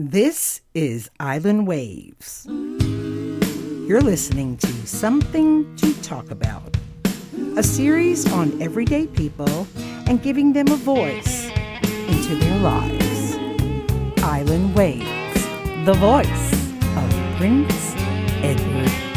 [0.00, 2.46] This is Island Waves.
[2.48, 6.76] You're listening to Something to Talk About,
[7.56, 9.66] a series on everyday people
[10.06, 11.50] and giving them a voice
[12.06, 13.38] into their lives.
[14.22, 15.44] Island Waves,
[15.84, 16.52] the voice
[16.96, 17.94] of Prince
[18.44, 19.07] Edward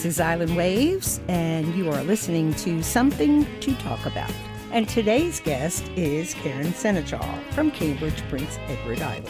[0.00, 4.32] This is Island Waves, and you are listening to Something to Talk About.
[4.72, 9.28] And today's guest is Caron Senechal from Cambridge, Prince Edward Island.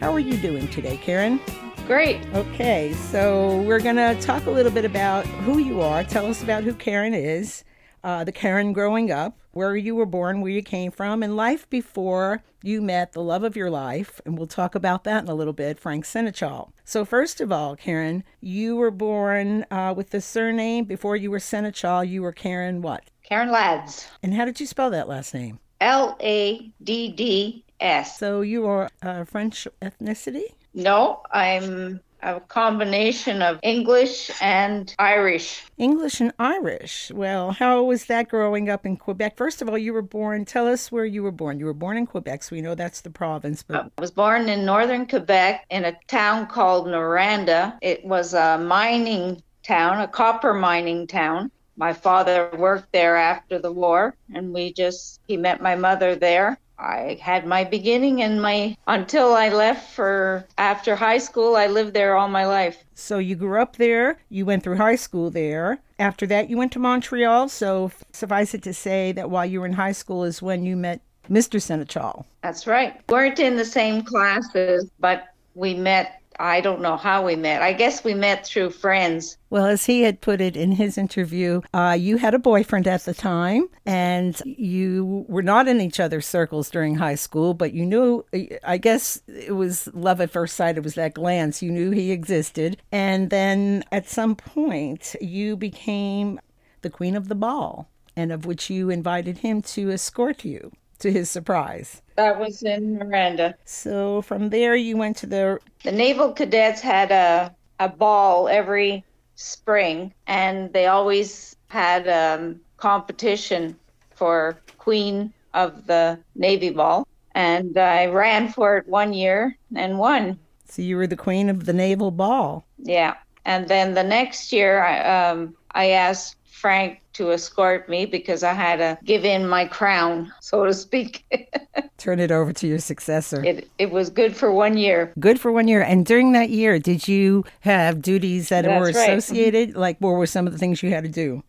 [0.00, 1.38] How are you doing today, Caron?
[1.86, 2.20] Great.
[2.34, 6.02] Okay, so we're going to talk a little bit about who you are.
[6.02, 7.62] Tell us about who Caron is,
[8.02, 11.68] uh, the Caron growing up, where you were born, where you came from, and life
[11.68, 14.20] before you met the love of your life.
[14.24, 16.70] And we'll talk about that in a little bit, Frank Senechal.
[16.84, 20.84] So, first of all, Caron, you were born uh, with the surname.
[20.84, 23.10] Before you were Senechal, you were Caron what?
[23.24, 24.06] Caron Ladds.
[24.22, 25.58] And how did you spell that last name?
[25.80, 28.16] L A D D S.
[28.16, 30.44] So, you are uh, French ethnicity?
[30.72, 35.64] No, I'm a combination of English and Irish.
[35.76, 37.10] English and Irish.
[37.14, 39.36] Well, how was that growing up in Quebec?
[39.36, 41.58] First of all, you were born, tell us where you were born.
[41.58, 44.48] You were born in Quebec, so we know that's the province, but I was born
[44.48, 47.78] in northern Quebec in a town called Noranda.
[47.82, 51.50] It was a mining town, a copper mining town.
[51.76, 56.58] My father worked there after the war, and we just, he met my mother there.
[56.78, 61.94] I had my beginning and my, until I left for after high school, I lived
[61.94, 62.84] there all my life.
[62.94, 65.78] so you grew up there, you went through high school there.
[65.98, 69.66] After that, you went to Montreal, so suffice it to say that while you were
[69.66, 71.60] in high school is when you met Mr.
[71.60, 72.24] Senechal.
[72.42, 73.00] That's right.
[73.08, 76.17] Weren't in the same classes, but we met.
[76.38, 77.62] I don't know how we met.
[77.62, 79.36] I guess we met through friends.
[79.50, 83.04] Well, as he had put it in his interview, uh, you had a boyfriend at
[83.04, 87.84] the time, and you were not in each other's circles during high school, but you
[87.84, 88.24] knew,
[88.64, 90.76] I guess it was love at first sight.
[90.76, 91.62] It was that glance.
[91.62, 92.80] You knew he existed.
[92.92, 96.40] And then at some point, you became
[96.82, 101.12] the queen of the ball, and of which you invited him to escort you to
[101.12, 102.02] his surprise.
[102.16, 103.54] That was in Noranda.
[103.64, 109.04] So from there, you went to the The Naval Cadets had a a ball every
[109.36, 113.76] spring, and they always had um, competition
[114.10, 117.06] for Queen of the Navy Ball.
[117.34, 120.38] And I ran for it one year and won.
[120.68, 122.66] so you were the queen of the naval ball.
[122.78, 123.14] Yeah.
[123.44, 128.52] And then the next year, I, um, I asked Frank to escort me because I
[128.52, 131.24] had to give in my crown, so to speak.
[131.98, 133.44] Turn it over to your successor.
[133.44, 135.12] it, it was good for one year.
[135.20, 135.82] Good for one year.
[135.82, 138.94] And during that year, did you have duties that That's were right.
[138.94, 139.18] Mm-hmm.
[139.18, 139.76] associated?
[139.76, 141.44] Like, what were some of the things you had to do?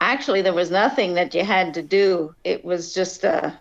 [0.00, 2.34] Actually, there was nothing that you had to do.
[2.44, 3.58] It was just a,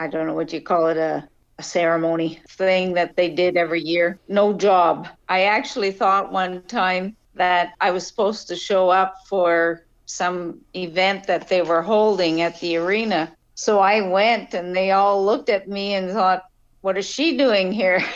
[0.00, 1.28] I don't know what you call it, a,
[1.58, 4.18] a ceremony thing that they did every year.
[4.26, 5.06] No job.
[5.28, 11.26] I actually thought one time that I was supposed to show up for some event
[11.26, 13.34] that they were holding at the arena.
[13.54, 16.44] So I went and they all looked at me and thought,
[16.80, 18.04] what is she doing here?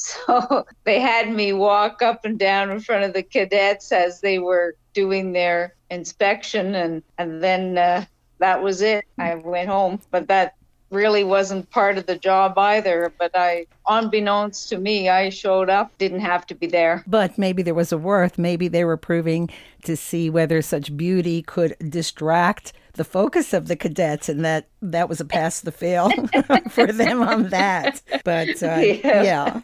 [0.00, 4.38] So they had me walk up and down in front of the cadets as they
[4.38, 8.04] were doing their inspection, and and then uh,
[8.38, 9.06] that was it.
[9.18, 10.54] I went home, but that
[10.90, 13.12] really wasn't part of the job either.
[13.18, 15.96] But I, unbeknownst to me, I showed up.
[15.98, 17.04] Didn't have to be there.
[17.06, 18.38] But maybe there was a worth.
[18.38, 19.50] Maybe they were proving
[19.84, 25.08] to see whether such beauty could distract the focus of the cadets, and that that
[25.08, 26.10] was a pass the fail
[26.70, 28.02] for them on that.
[28.24, 29.22] But uh, Yeah.
[29.22, 29.60] yeah.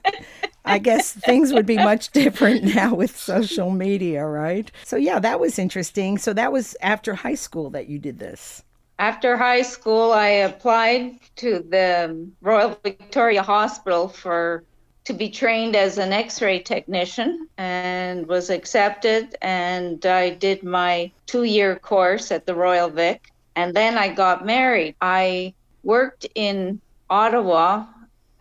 [0.66, 4.70] I guess things would be much different now with social media, right?
[4.84, 6.16] So, yeah, that was interesting.
[6.16, 8.62] So, that was after high school that you did this.
[8.99, 14.65] After high school, I applied to the Royal Victoria Hospital for
[15.04, 21.77] to be trained as an X-ray technician and was accepted and I did my 2-year
[21.77, 24.95] course at the Royal Vic and then I got married.
[25.01, 25.53] I
[25.83, 26.80] worked in
[27.10, 27.84] Ottawa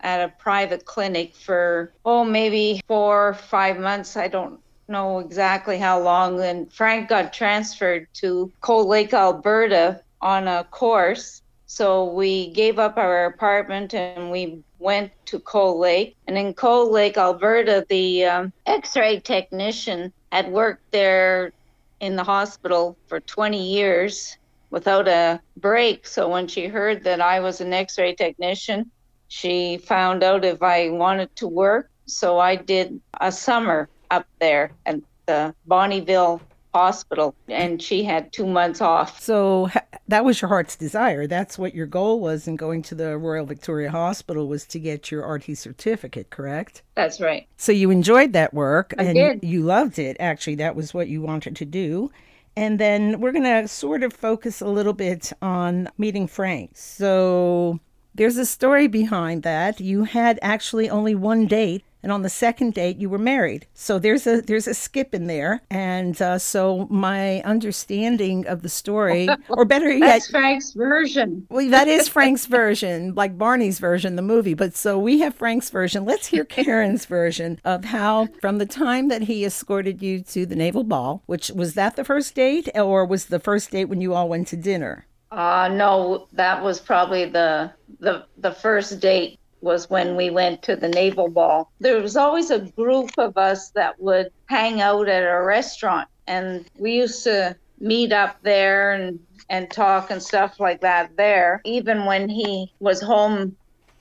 [0.00, 4.16] at a private clinic for oh maybe 4 or 5 months.
[4.16, 6.40] I don't know exactly how long.
[6.40, 11.42] And Frank got transferred to Cold Lake, Alberta on a course.
[11.66, 16.16] So we gave up our apartment and we went to Cold Lake.
[16.26, 21.52] And in Cold Lake, Alberta, the um, x ray technician had worked there
[22.00, 24.36] in the hospital for 20 years
[24.70, 26.06] without a break.
[26.06, 28.90] So when she heard that I was an x ray technician,
[29.28, 31.90] she found out if I wanted to work.
[32.06, 36.40] So I did a summer up there at the Bonnyville
[36.74, 39.20] Hospital, and she had two months off.
[39.20, 39.70] So
[40.08, 41.26] that was your heart's desire.
[41.28, 45.10] That's what your goal was in going to the Royal Victoria Hospital was to get
[45.10, 46.82] your RT certificate, correct?
[46.96, 47.46] That's right.
[47.56, 49.44] So you enjoyed that work I and did.
[49.44, 50.16] you loved it.
[50.18, 52.10] Actually, that was what you wanted to do.
[52.56, 56.72] And then we're going to sort of focus a little bit on meeting Frank.
[56.74, 57.78] So
[58.14, 59.80] there's a story behind that.
[59.80, 63.66] You had actually only one date and on the second date you were married.
[63.72, 65.62] So there's a there's a skip in there.
[65.70, 71.46] And uh, so my understanding of the story or better yet That's Frank's version.
[71.48, 74.54] well, that is Frank's version, like Barney's version, the movie.
[74.54, 76.04] But so we have Frank's version.
[76.04, 80.54] Let's hear Caron's version of how, from the time that he escorted you to the
[80.54, 84.12] naval ball, which was that the first date, or was the first date when you
[84.12, 85.06] all went to dinner?
[85.30, 90.76] Uh, no, that was probably the the the first date was when we went to
[90.76, 91.72] the naval ball.
[91.80, 96.64] There was always a group of us that would hang out at a restaurant, and
[96.78, 99.18] we used to meet up there and
[99.50, 101.60] and talk and stuff like that there.
[101.64, 103.56] Even when he was home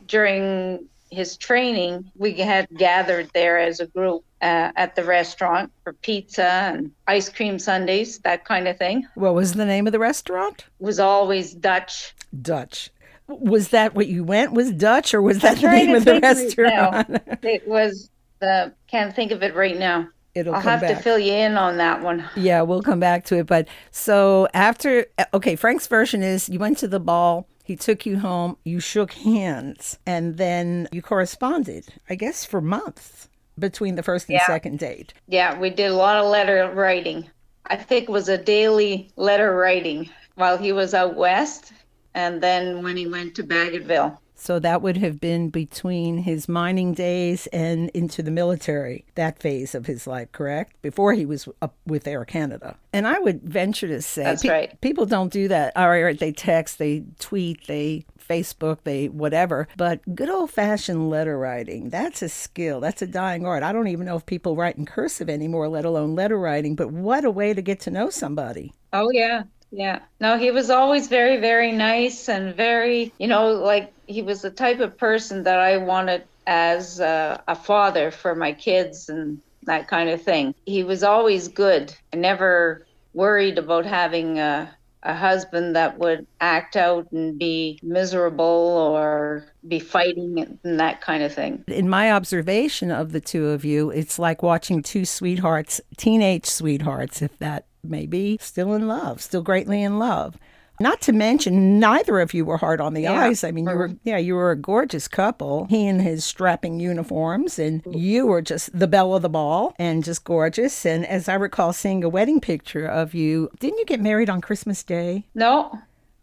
[0.07, 5.93] during his training, we had gathered there as a group uh, at the restaurant for
[5.93, 9.07] pizza and ice cream sundaes, that kind of thing.
[9.15, 10.65] What was the name of the restaurant?
[10.79, 12.13] It was always Dutch.
[12.41, 12.89] Dutch.
[13.27, 14.53] Was that what you went?
[14.53, 16.91] Was Dutch, or was that the name of the think right now.
[16.91, 17.39] restaurant?
[17.43, 18.09] It was
[18.39, 20.07] the can't think of it right now.
[20.35, 20.97] It'll I'll have back.
[20.97, 22.27] to fill you in on that one.
[22.35, 23.45] Yeah, we'll come back to it.
[23.45, 28.17] But so after, okay, Frank's version is you went to the ball, he took you
[28.19, 33.29] home, you shook hands, and then you corresponded, I guess, for months
[33.59, 34.47] between the first and Yeah.
[34.47, 35.13] second date.
[35.27, 37.29] Yeah, we did a lot of letter writing.
[37.67, 41.71] I think it was a daily letter writing while he was out west,
[42.13, 44.17] and then when he went to Bagotville.
[44.35, 49.73] So that would have been between his mining days and into the military, that phase
[49.73, 50.81] of his life, correct?
[50.81, 52.75] Before he was up with Air Canada.
[52.91, 54.79] And I would venture to say That's right.
[54.81, 55.71] people don't do that.
[55.77, 59.69] All right, they text, they tweet, they Facebook, they whatever.
[59.77, 62.81] But good old fashioned letter writing, that's a skill.
[62.81, 63.63] That's a dying art.
[63.63, 66.91] I don't even know if people write in cursive anymore, let alone letter writing, but
[66.91, 68.73] what a way to get to know somebody.
[68.91, 69.43] Oh yeah,
[69.73, 69.99] yeah.
[70.19, 74.51] No, he was always very, very nice and very, you know, like he was the
[74.51, 79.87] type of person that I wanted as uh, a father for my kids and that
[79.87, 80.53] kind of thing.
[80.67, 81.91] He was always good.
[82.13, 82.85] I never
[83.15, 84.71] worried about having a,
[85.01, 91.23] a husband that would act out and be miserable or be fighting and that kind
[91.23, 91.63] of thing.
[91.67, 97.23] In my observation of the two of you, it's like watching two sweethearts, teenage sweethearts,
[97.23, 100.37] if that may be, still in love, still greatly in love.
[100.79, 103.13] Not to mention, neither of you were hard on the Yeah.
[103.25, 103.43] eyes.
[103.43, 105.65] I mean, you were, yeah, you were a gorgeous couple.
[105.69, 110.03] He in his strapping uniforms, and you were just the belle of the ball and
[110.03, 110.83] just gorgeous.
[110.85, 114.41] And as I recall seeing a wedding picture of you, didn't you get married on
[114.41, 115.25] Christmas Day?
[115.35, 115.69] No,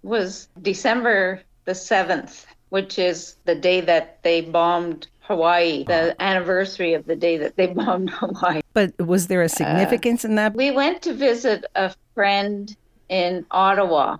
[0.03, 6.95] it was December the 7th, which is the day that they bombed Hawaii, the anniversary
[6.95, 8.63] of the day that they bombed Hawaii.
[8.81, 10.55] But was there a significance in that?
[10.55, 12.75] We went to visit a friend
[13.11, 14.17] in Ottawa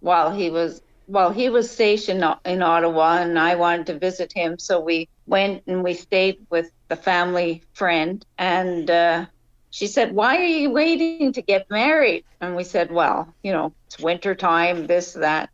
[0.00, 4.58] while he was while he was stationed in Ottawa and I wanted to visit him
[4.58, 9.26] so we went and we stayed with the family friend and uh
[9.70, 13.72] she said, "Why are you waiting to get married?" And we said, "Well, you know,
[13.88, 15.50] it's winter time, this that."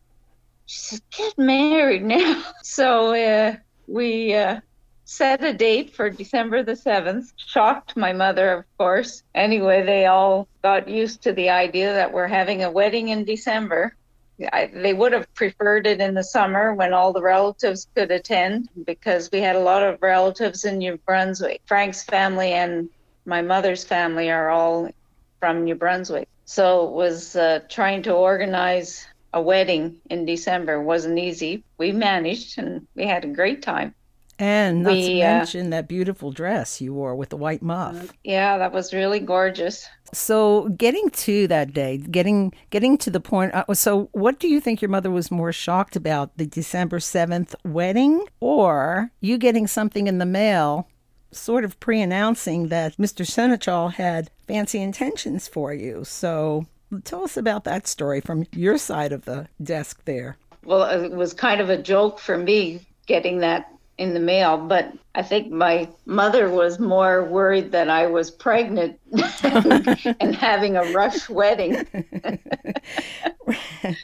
[0.67, 4.61] She said, "Get married now." So uh, we uh,
[5.11, 7.33] set a date for December the 7th.
[7.35, 9.25] Shocked my mother, of course.
[9.35, 13.97] Anyway, they all got used to the idea that we're having a wedding in December.
[14.53, 18.69] I, they would have preferred it in the summer when all the relatives could attend
[18.87, 21.61] because we had a lot of relatives in New Brunswick.
[21.67, 22.89] Frank's family and
[23.27, 24.91] my mother's family are all
[25.41, 26.29] from New Brunswick.
[26.45, 31.65] So it was uh, trying to organize a wedding in December wasn't easy.
[31.79, 33.95] We managed and we had a great time.
[34.41, 38.11] And not to We, uh, mention that beautiful dress you wore with the white muff.
[38.25, 39.87] Yeah, that was really gorgeous.
[40.15, 43.55] So getting to that day, getting getting to the point.
[43.55, 47.55] Uh, so, what do you think your mother was more shocked about, the December seventh
[47.67, 50.89] wedding, or you getting something in the mail,
[51.33, 53.27] sort of pre-announcing that Mr.
[53.27, 56.03] Senechal had fancy intentions for you?
[56.05, 56.65] So,
[57.05, 60.39] tell us about that story from your side of the desk there.
[60.65, 64.95] Well, it was kind of a joke for me getting that in the mail, but
[65.15, 68.99] I think my mother was more worried that I was pregnant
[69.43, 71.87] and, having a rush wedding.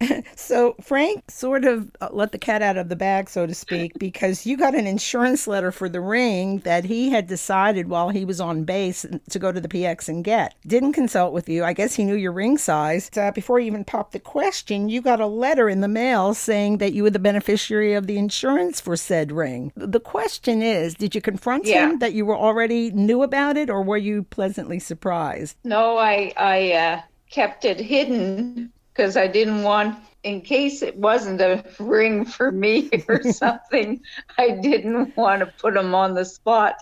[0.36, 3.92] So Frank sort of uh, let the cat out of the bag, so to speak,
[3.98, 8.24] because you got an insurance letter for the ring that he had decided while he
[8.24, 10.54] was on base to go to the PX and get.
[10.66, 11.64] Didn't consult with you.
[11.64, 13.10] I guess he knew your ring size.
[13.16, 16.78] Uh, before he even popped the question, you got a letter in the mail saying
[16.78, 19.72] that you were the beneficiary of the insurance for said ring.
[19.76, 21.90] The question is, did you confront Yeah.
[21.90, 25.56] him that you were already knew about it, or were you pleasantly surprised?
[25.64, 31.40] No, I I uh, kept it hidden because I didn't want, in case it wasn't
[31.40, 34.00] a ring for me or something,
[34.38, 36.76] I didn't want to put him on the spot.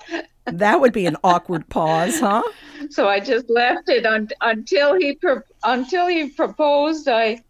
[0.45, 2.43] That would be an awkward pause, huh?
[2.91, 7.07] So I just left it un- until he pro- until he proposed.
[7.07, 7.41] I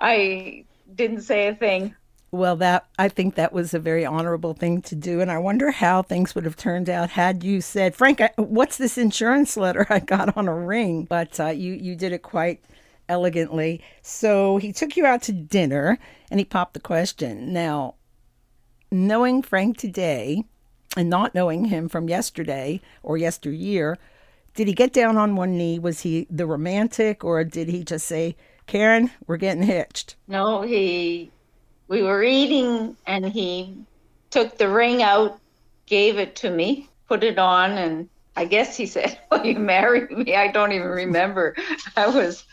[0.00, 0.64] I
[0.94, 1.92] didn't say a thing.
[2.30, 5.72] Well, that I think that was a very honorable thing to do, and I wonder
[5.72, 9.88] how things would have turned out had you said, "Frank, I, what's this insurance letter
[9.90, 12.62] I got on a ring?" But uh, you you did it quite
[13.10, 13.82] elegantly.
[14.00, 15.98] So he took you out to dinner,
[16.30, 17.52] and he popped the question.
[17.52, 17.96] Now,
[18.90, 20.44] knowing Frank today,
[20.96, 23.98] and not knowing him from yesterday or yesteryear,
[24.54, 25.78] did he get down on one knee?
[25.78, 28.36] Was he the romantic, or did he just say,
[28.66, 30.16] "Caron, we're getting hitched"?
[30.26, 31.30] No, he
[31.88, 33.76] we were eating and he
[34.30, 35.40] took the ring out,
[35.86, 40.06] gave it to me, put it on and I guess he said, Will you marry
[40.08, 40.34] me?
[40.34, 41.54] I don't even remember.
[41.96, 42.44] I was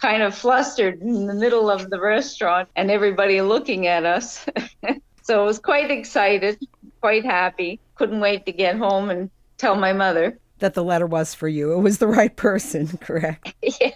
[0.00, 4.46] kind of flustered in the middle of the restaurant and everybody looking at us.
[5.22, 6.58] so I was quite excited,
[7.00, 7.80] quite happy.
[7.94, 10.38] Couldn't wait to get home and tell my mother.
[10.58, 11.72] that the letter was for you.
[11.72, 13.54] It was the right person, correct?
[13.80, 13.90] Yeah.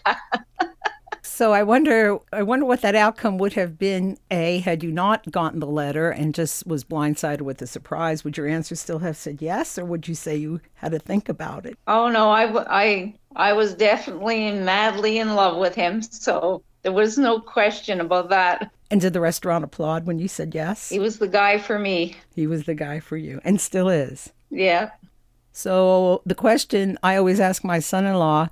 [1.41, 5.33] So I wonder I wonder what that outcome would have been A had you not
[5.33, 8.25] gotten the letter and just was blindsided with the surprise.
[8.25, 11.31] Would your answer still have said yes or would you say you had to think
[11.31, 11.79] about it?
[11.87, 16.03] Oh no, I I I was definitely madly in love with him.
[16.03, 18.71] So there was no question about that.
[18.91, 20.91] And did the restaurant applaud when you said yes?
[20.91, 22.17] He was the guy for me.
[22.35, 24.31] He was the guy for you and still is.
[24.51, 24.91] Yeah.
[25.53, 28.51] So the question I always ask my son-in-law,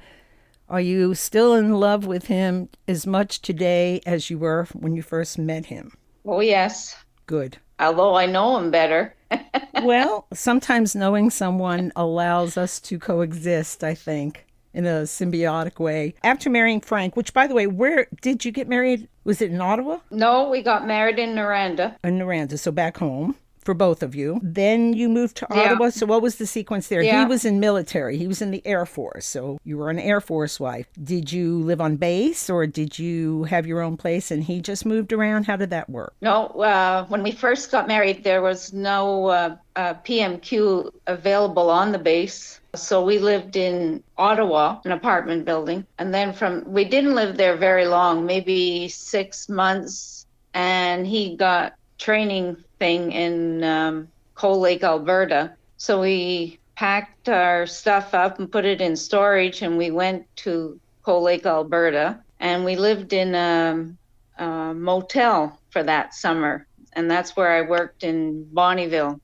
[0.68, 5.02] are you still in love with him as much today as you were when you
[5.02, 5.96] first met him?
[6.26, 6.94] Oh yes.
[7.26, 7.58] Good.
[7.78, 9.14] Although I know him better.
[9.82, 16.14] well, sometimes knowing someone allows us to coexist, I think, in a symbiotic way.
[16.24, 19.08] After marrying Frank, which by the way, where did you get married?
[19.24, 21.96] Was it in Ottawa no, we got married in Noranda.
[22.02, 22.58] In Noranda?
[22.58, 24.40] So back home for both of you.
[24.42, 25.72] Then you moved to Yeah.
[25.72, 25.90] Ottawa.
[25.90, 27.02] So what was the sequence there?
[27.02, 28.16] He was in military.
[28.16, 29.26] He was in the Air Force.
[29.26, 30.86] So you were an Air Force wife.
[31.02, 34.86] Did you live on base or did you have your own place and he just
[34.86, 35.44] moved around?
[35.44, 36.14] How did that work?
[36.20, 41.92] No, uh, when we first got married, there was no uh, uh, PMQ available on
[41.92, 42.60] the base.
[42.74, 45.86] So we lived in Ottawa, an apartment building.
[45.98, 50.26] And then from, we didn't live there very long, maybe six months.
[50.54, 55.52] And he got training thing in um, Cold Lake, Alberta.
[55.76, 60.78] So we packed our stuff up and put it in storage and we went to
[61.02, 62.20] Cold Lake, Alberta.
[62.40, 63.92] And we lived in a,
[64.38, 66.66] a motel for that summer.
[66.92, 69.20] And that's where I worked in Bonnyville,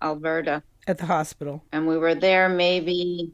[0.00, 0.62] Alberta.
[0.86, 1.62] At the hospital.
[1.72, 3.32] And we were there maybe,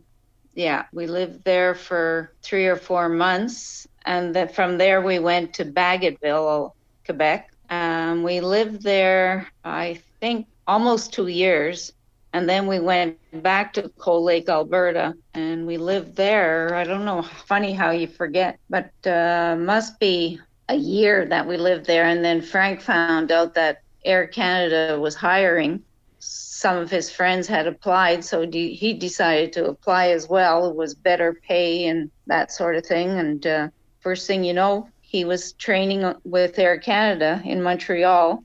[0.54, 3.86] yeah, we lived there for three or four months.
[4.04, 6.72] And then from there, we went to Bagotville,
[7.04, 7.49] Quebec.
[7.70, 11.92] Um, we lived there, I think, almost two years.
[12.32, 16.74] And then we went back to Cold Lake, Alberta, and we lived there.
[16.74, 21.56] I don't know, funny how you forget, but uh, must be a year that we
[21.56, 22.04] lived there.
[22.04, 25.82] And then Frank found out that Air Canada was hiring.
[26.20, 30.68] Some of his friends had applied, so de- he decided to apply as well.
[30.68, 33.18] It was better pay and that sort of thing.
[33.18, 33.68] And uh,
[34.00, 38.44] first thing you know, he was training with Air Canada in Montreal.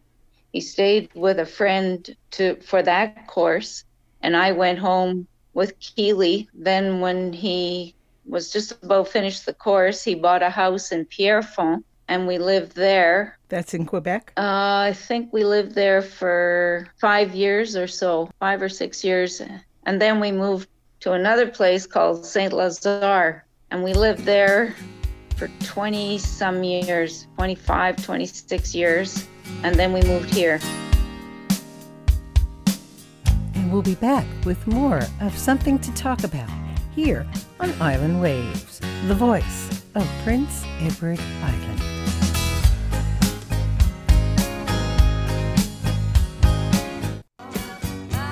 [0.51, 3.83] He stayed with a friend to for that course,
[4.23, 6.49] and I went home with Keeley.
[6.55, 7.93] Then, when he
[8.25, 12.75] was just about finished the course, he bought a house in Pierrefonds, and we lived
[12.75, 13.37] there.
[13.49, 14.33] That's in Quebec.
[14.35, 19.39] Uh, I think we lived there for five years or so, five or six years,
[19.85, 20.67] and then we moved
[21.01, 24.73] to another place called Saint Lazare, and we lived there
[25.35, 29.27] for 20 some years 25 26 years
[29.63, 30.59] and then we moved here
[33.65, 36.49] And we'll be back with more of something to talk about
[36.95, 37.25] here
[37.59, 41.81] on Island Waves, the voice of Prince Edward Island.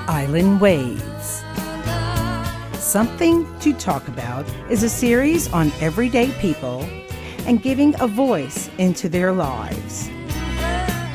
[0.07, 1.12] Island Waves.
[2.93, 6.83] Something to Talk About is a series on everyday people
[7.47, 10.11] and giving a voice into their lives.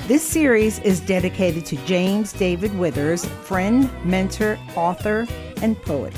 [0.09, 5.25] This series is dedicated to James David Withers, friend, mentor, author,
[5.63, 6.17] and poet,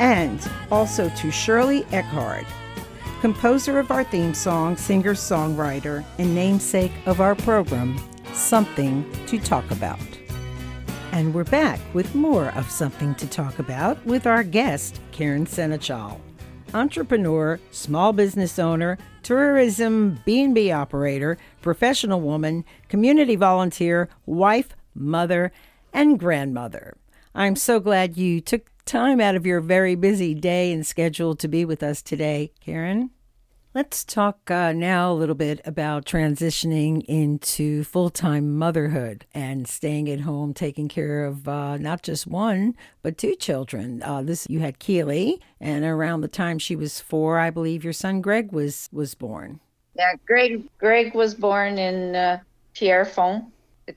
[0.00, 2.44] and also to Shirley Eckardt,
[3.20, 7.96] composer of our theme song, singer songwriter, and namesake of our program,
[8.32, 10.00] Something to Talk About.
[11.14, 16.20] And we're back with more of Something to Talk About with our guest, Caron Senechal,
[16.74, 25.52] entrepreneur, small business owner, tourism B&B operator, professional woman, community volunteer, wife, mother,
[25.92, 26.96] and grandmother.
[27.32, 31.46] I'm so glad you took time out of your very busy day and schedule to
[31.46, 33.10] be with us today, Caron.
[33.74, 40.08] Let's talk uh, now a little bit about transitioning into full time motherhood and staying
[40.08, 44.00] at home, taking care of uh, not just one, but two children.
[44.00, 47.92] Uh, this you had Keely, and around the time she was four, I believe your
[47.92, 49.58] son Greg was was born.
[49.96, 52.38] Yeah, Greg Greg was born in uh,
[52.74, 53.50] Pierrefonds,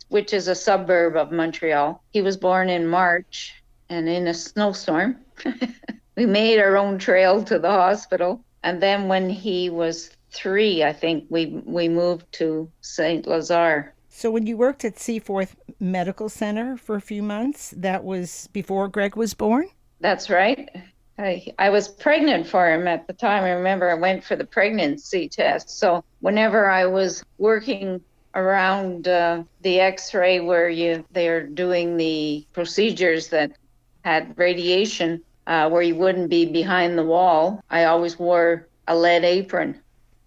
[0.09, 2.01] which is a suburb of Montreal.
[2.09, 3.53] He was born in March
[3.89, 5.17] and in a snowstorm.
[6.15, 8.43] we made our own trail to the hospital.
[8.67, 13.91] And then when he was three, I think we we moved to Saint Lazare.
[14.09, 18.89] So when you worked at Seaforth Medical Center for a few months, that was before
[18.89, 19.69] Greg was born.
[20.01, 20.69] That's right.
[21.17, 23.45] I, I was pregnant for him at the time.
[23.45, 25.69] I remember I went for the pregnancy test.
[25.79, 28.01] So whenever I was working
[28.35, 33.53] around uh, the X-ray where you they're doing the procedures that
[34.03, 39.23] had radiation, uh, where you wouldn't be behind the wall, I always wore a lead
[39.23, 39.81] apron.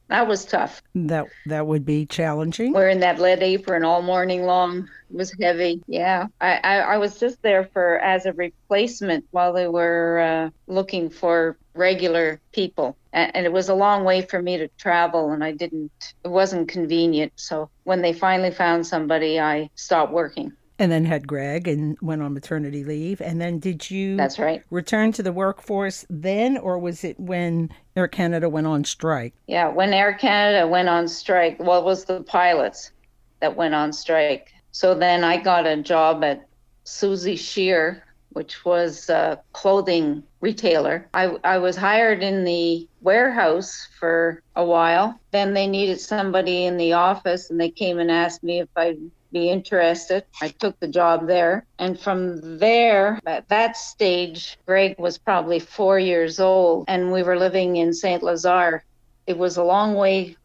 [0.08, 0.82] That was tough.
[0.96, 2.72] That that would be challenging.
[2.72, 5.82] Wearing that lead apron all morning long was heavy.
[5.86, 10.50] Yeah, I, I, I was just there for as a replacement while they were uh,
[10.66, 15.30] looking for regular people, and, and it was a long way for me to travel,
[15.30, 15.92] and I didn't.
[16.24, 17.34] It wasn't convenient.
[17.36, 20.52] So when they finally found somebody, I stopped working.
[20.80, 23.20] And then had Greg and went on maternity leave.
[23.20, 24.62] And then did you That's right.
[24.70, 29.34] return to the workforce then, or was it when Air Canada went on strike?
[29.46, 32.92] Yeah, when Air Canada went on strike, well, it was the pilots
[33.40, 34.54] that went on strike.
[34.72, 36.48] So then I got a job at
[36.84, 41.06] Suzy Shier, which was a clothing retailer.
[41.12, 45.20] I, I was hired in the warehouse for a while.
[45.30, 48.98] Then they needed somebody in the office, and they came and asked me if I'd
[49.32, 50.24] be interested.
[50.40, 51.66] I took the job there.
[51.78, 57.38] And from there, at that stage, Greg was probably four years old, and we were
[57.38, 58.22] living in St.
[58.22, 58.80] Lazare.
[59.26, 60.36] It was a long way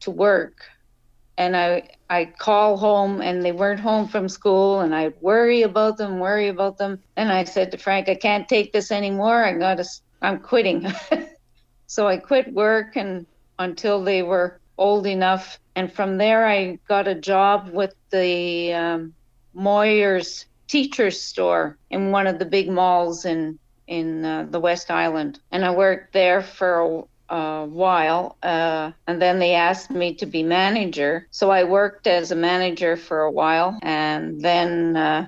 [0.00, 0.64] to work.
[1.36, 5.96] And I, I'd call home and they weren't home from school and I'd worry about
[5.96, 7.02] them, worry about them.
[7.16, 9.42] And I said to Frank, I can't take this anymore.
[9.42, 9.86] I gotta,
[10.20, 10.92] I'm quitting.
[11.86, 13.26] so I quit work and
[13.58, 15.60] until they were old enough.
[15.76, 19.14] And from there, I got a job with the um,
[19.54, 25.40] Moyers Teachers Store in one of the big malls in in uh, the West Island,
[25.50, 28.36] and I worked there for a, a while.
[28.40, 32.96] Uh, and then they asked me to be manager, so I worked as a manager
[32.96, 35.26] for a while, and then uh,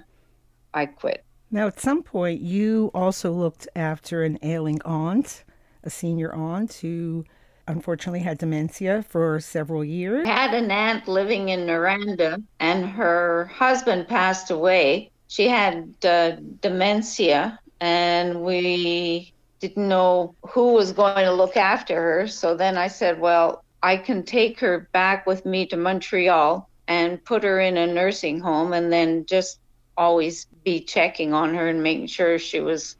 [0.72, 1.24] I quit.
[1.50, 5.42] Now, at some point, you also looked after an ailing aunt,
[5.82, 7.24] a senior aunt who
[7.66, 10.26] unfortunately had dementia for several years.
[10.26, 15.10] Had an aunt living in Noranda, and her husband passed away.
[15.28, 22.26] She had uh, dementia, and we didn't know who was going to look after her.
[22.26, 27.24] So then I said, Well, I can take her back with me to Montreal and
[27.24, 29.58] put her in a nursing home, and then just
[29.96, 32.96] always be checking on her and making sure she was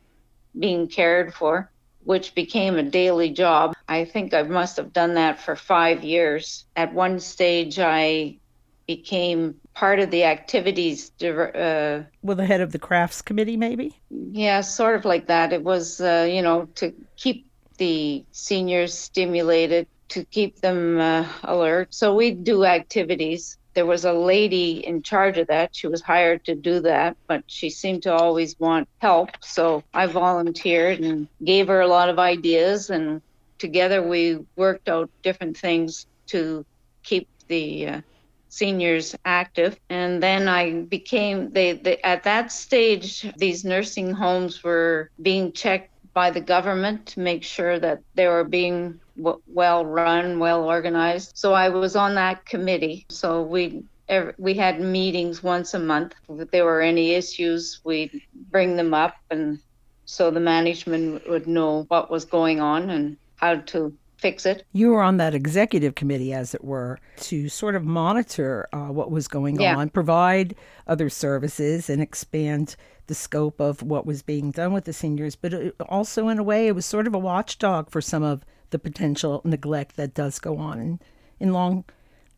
[0.58, 1.72] being cared for
[2.04, 3.74] which became a daily job.
[3.92, 6.64] I think I must have done that for five years.
[6.76, 8.38] At one stage, I
[8.86, 11.10] became part of the activities.
[11.22, 14.00] Uh, Well, the head of the crafts committee, maybe?
[14.10, 15.52] yeah, sort of like that.
[15.52, 17.46] It was, uh, you know, to keep
[17.78, 21.88] the seniors stimulated, to keep them uh, alert.
[21.94, 23.58] So we do activities.
[23.74, 25.74] There was a lady in charge of that.
[25.74, 29.30] She was hired to do that, but she seemed to always want help.
[29.40, 33.22] So I volunteered and gave her a lot of ideas, and
[33.62, 36.64] together we worked out different things to
[37.04, 38.02] keep the uh,
[38.48, 39.78] seniors active.
[39.90, 45.90] And then I became they, they at that stage these nursing homes were being checked
[46.14, 51.32] by the government to make sure that they were being w- well run, well organized.
[51.34, 53.04] So I was on that committee.
[53.10, 53.84] So we
[54.38, 56.14] we had meetings once a month.
[56.28, 58.12] If there were any issues, we'd
[58.50, 59.60] bring them up and
[60.06, 64.64] so the management would know what was going on and how to fix it.
[64.72, 69.10] You were on that executive committee, as it were, to sort of monitor uh, what
[69.10, 69.76] was going Yeah.
[69.76, 70.54] on, provide
[70.86, 72.76] other services, and expand
[73.08, 75.34] the scope of what was being done with the seniors.
[75.34, 78.44] But it, also, in a way, it was sort of a watchdog for some of
[78.70, 81.00] the potential neglect that does go on in,
[81.40, 81.84] in long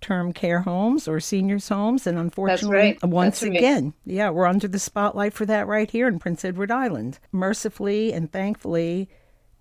[0.01, 2.07] term care homes or seniors' homes.
[2.07, 3.05] And unfortunately, right.
[3.05, 3.59] once That's right.
[3.59, 7.19] again, yeah, we're under the spotlight for that right here in Prince Edward Island.
[7.31, 9.11] Mercifully and thankfully,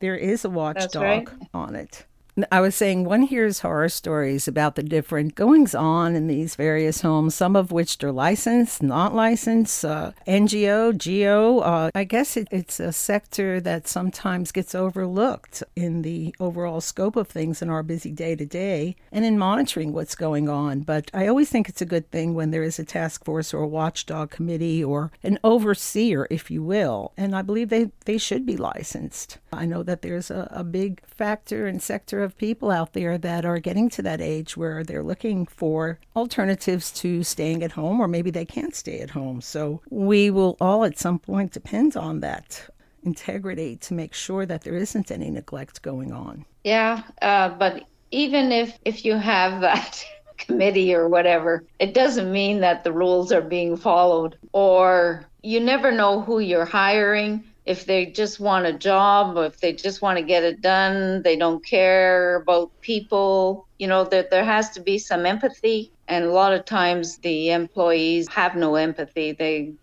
[0.04, 1.30] there is a watchdog right.
[1.54, 2.06] on it.
[2.52, 7.02] I was saying one hears horror stories about the different goings on in these various
[7.02, 11.60] homes, some of which are licensed, not licensed, uh, NGO, GO.
[11.60, 17.16] Uh, I guess it, it's a sector that sometimes gets overlooked in the overall scope
[17.16, 20.82] of things in our busy day to day and in monitoring what's going on.
[20.82, 23.62] But I always think it's a good thing when there is a task force or
[23.62, 27.14] a watchdog committee or an overseer, if you will.
[27.16, 29.38] And I believe they, they should be licensed.
[29.52, 33.46] I know that there's a, a big factor and sector of people out there that
[33.46, 38.08] are getting to that age where they're looking for alternatives to staying at home, or
[38.08, 39.42] maybe they can't stay at home.
[39.42, 42.70] So we will all at some point depend on that
[43.04, 46.46] integrity to make sure that there isn't any neglect going on.
[46.64, 50.04] Yeah, uh, but even if if you have that
[50.38, 54.38] committee or whatever, it doesn't mean that the rules are being followed.
[54.54, 57.44] Or you never know who you're hiring.
[57.66, 61.22] If they just want a job, or if they just want to get it done,
[61.24, 63.68] they don't care about people.
[63.80, 65.92] You know, that there has to be some empathy.
[66.08, 69.32] And a lot of times the employees have no empathy.
[69.32, 69.74] They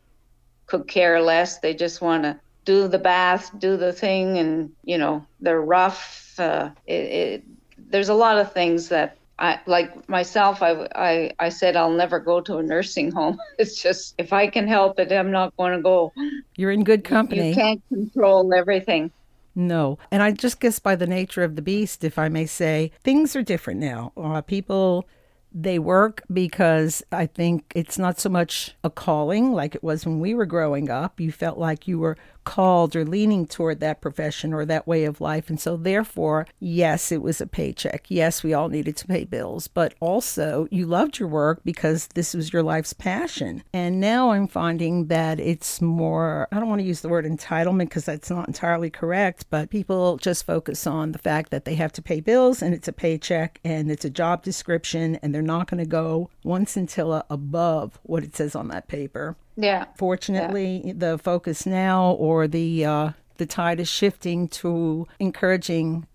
[0.66, 1.59] could care less.
[1.59, 6.35] They just want to do the bath, do the thing, and you know they're rough.
[6.38, 7.45] Uh, it, it,
[7.90, 10.62] there's a lot of things that I like myself.
[10.62, 13.40] I, I I said I'll never go to a nursing home.
[13.59, 16.12] It's just if I can help it, I'm not going to go.
[16.57, 17.48] You're in good company.
[17.48, 19.11] You can't control everything.
[19.55, 19.98] No.
[20.11, 23.35] And I just guess by the nature of the beast, if I may say, things
[23.35, 24.12] are different now.
[24.16, 25.09] Uh, people,
[25.53, 30.20] they work because I think it's not so much a calling like it was when
[30.20, 31.18] we were growing up.
[31.18, 32.16] You felt like you were
[32.51, 35.49] called or leaning toward that profession or that way of life.
[35.49, 38.07] And so, therefore, yes, it was a paycheck.
[38.09, 42.35] Yes, we all needed to pay bills, but also you loved your work because this
[42.35, 43.63] was your life's passion.
[43.73, 47.91] And now I'm finding that it's more, I don't want to use the word entitlement
[47.91, 51.93] because that's not entirely correct, but people just focus on the fact that they have
[51.93, 55.71] to pay bills and it's a paycheck and it's a job description and they're not
[55.71, 59.37] going to go one scintilla above what it says on that paper.
[59.61, 59.87] Yeah.
[59.96, 66.07] Fortunately, the focus now or the uh, the tide is shifting to encouraging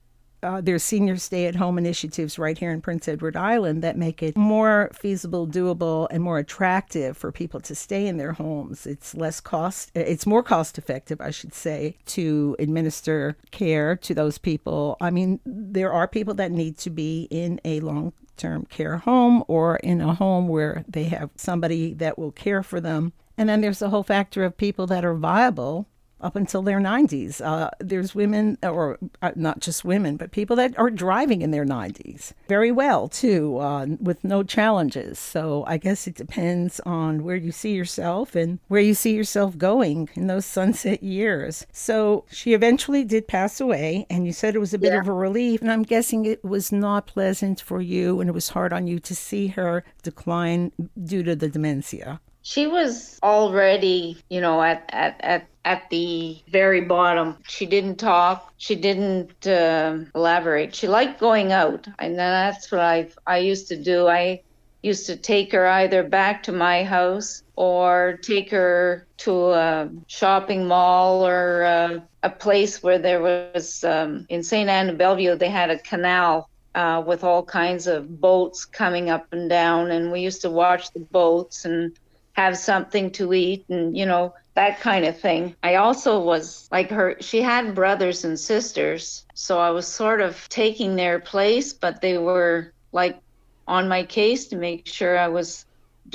[0.45, 4.21] uh, there's senior stay at home initiatives right here in Prince Edward Island that make
[4.21, 8.85] it more feasible, doable, and more attractive for people to stay in their homes.
[8.85, 14.37] It's less cost, it's more cost effective, I should say, to administer care to those
[14.37, 14.97] people.
[15.01, 19.43] I mean, there are people that need to be in a long term care home
[19.47, 23.13] or in a home where they have somebody that will care for them.
[23.37, 25.87] And then there's the whole factor of people that are viable
[26.21, 27.41] up until their 90s.
[27.45, 31.65] Uh, there's women, or uh, not just women, but people that are driving in their
[31.65, 35.19] 90s very well, too, uh, with no challenges.
[35.19, 39.57] So I guess it depends on where you see yourself and where you see yourself
[39.57, 41.67] going in those sunset years.
[41.73, 45.01] So she eventually did pass away, and you said it was a bit Yeah.
[45.01, 45.61] of a relief.
[45.61, 48.99] And I'm guessing it was not pleasant for you, and it was hard on you
[48.99, 50.71] to see her decline
[51.03, 52.21] due to the dementia.
[52.47, 57.37] She was already, you know, at at at at the very bottom.
[57.47, 58.53] She didn't talk.
[58.57, 60.75] She didn't um elaborate.
[60.75, 64.07] She liked going out, and that's what I I used to do.
[64.07, 64.43] I
[64.83, 70.67] used to take her either back to my house or take her to a shopping
[70.67, 74.69] mall or uh, a place where there was um, in St.
[74.69, 75.35] Anne de Bellevue.
[75.35, 80.11] They had a canal uh, with all kinds of boats coming up and down, and
[80.11, 81.97] we used to watch the boats and
[82.35, 85.55] have something to eat and you know that kind of thing.
[85.63, 90.47] I also was like her she had brothers and sisters, so I was sort of
[90.49, 93.19] taking their place, but they were like
[93.67, 95.65] on my case to make sure I was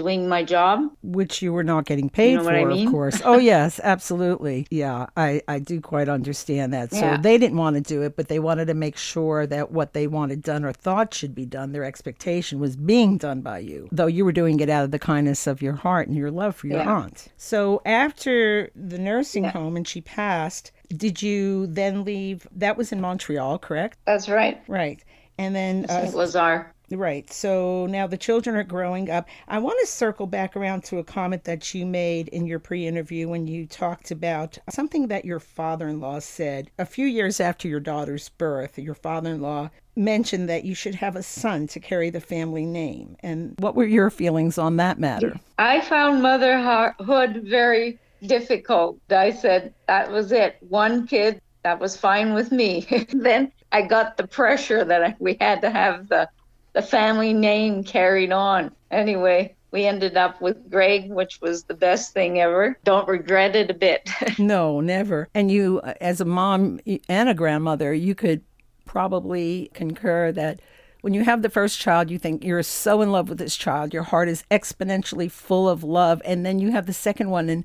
[0.00, 0.90] doing my job.
[1.02, 3.20] which you were not getting paid know for, I of course.
[3.24, 4.66] Oh yes, absolutely.
[4.70, 6.92] Yeah, I I do quite understand that.
[6.92, 7.16] So Yeah.
[7.20, 10.06] they didn't want to do it, but they wanted to make sure that what they
[10.06, 13.88] wanted done or thought should be done, their expectation was being done by you.
[13.92, 16.56] Though you were doing it out of the kindness of your heart and your love
[16.56, 16.90] for your Yeah.
[17.00, 17.28] aunt.
[17.36, 22.46] So after the nursing home and she passed, did you then leave?
[22.56, 23.98] That was in Montreal, correct?
[24.06, 24.60] That's right.
[24.68, 25.02] Right.
[25.38, 27.32] And then uh, was our Right.
[27.32, 29.28] So now the children are growing up.
[29.46, 32.86] I want to circle back around to a comment that you made in your pre
[32.86, 37.38] interview when you talked about something that your father in law said a few years
[37.38, 38.78] after your daughter's birth.
[38.78, 42.66] Your father in law mentioned that you should have a son to carry the family
[42.66, 43.16] name.
[43.20, 45.38] And what were your feelings on that matter?
[45.58, 48.98] I found motherhood very difficult.
[49.10, 50.56] I said that was it.
[50.60, 52.86] One kid, that was fine with me.
[53.12, 56.28] then I got the pressure that we had to have the
[56.72, 58.70] the family name carried on.
[58.90, 62.78] Anyway, we ended up with Greg, which was the best thing ever.
[62.84, 64.08] Don't regret it a bit.
[64.38, 65.28] No, never.
[65.34, 68.42] And you, as a mom and a grandmother, you could
[68.84, 70.60] probably concur that
[71.02, 73.94] when you have the first child, you think you're so in love with this child,
[73.94, 76.20] your heart is exponentially full of love.
[76.24, 77.64] And then you have the second one, and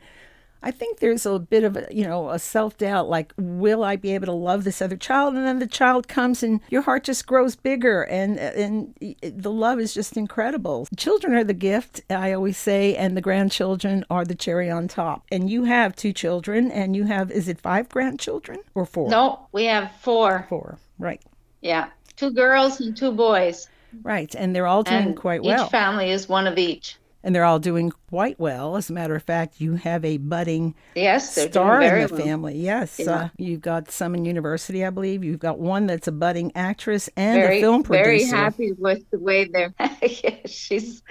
[0.66, 3.98] I think there's a bit of a, you know, a self doubt like, will I
[3.98, 5.36] be able to love this other child?
[5.36, 9.80] And then the child comes and your heart just grows bigger and, and the love
[9.80, 10.88] is just incredible.
[10.98, 15.24] Children are the gift, I always say, and the grandchildren are the cherry on top.
[15.32, 19.08] And you have two children and you have, is it five grandchildren or four?
[19.10, 20.48] no, we have four.
[20.50, 21.22] Four, right.
[21.62, 23.70] Yeah, two girls and two boys.
[24.02, 24.34] Right.
[24.36, 25.66] And they're all doing And quite well.
[25.66, 26.98] each family is one of each.
[27.26, 28.78] And they're all doing quite well.
[28.78, 32.22] As a matter of fact, you have a budding Yes, star in the well.
[32.26, 32.56] family.
[32.58, 33.12] Yes, Yeah.
[33.12, 35.24] uh, you've got some in university, I believe.
[35.24, 38.04] You've got one that's a budding actress and very, a film producer.
[38.06, 39.74] very happy with the way they're.
[40.02, 41.02] yeah, she's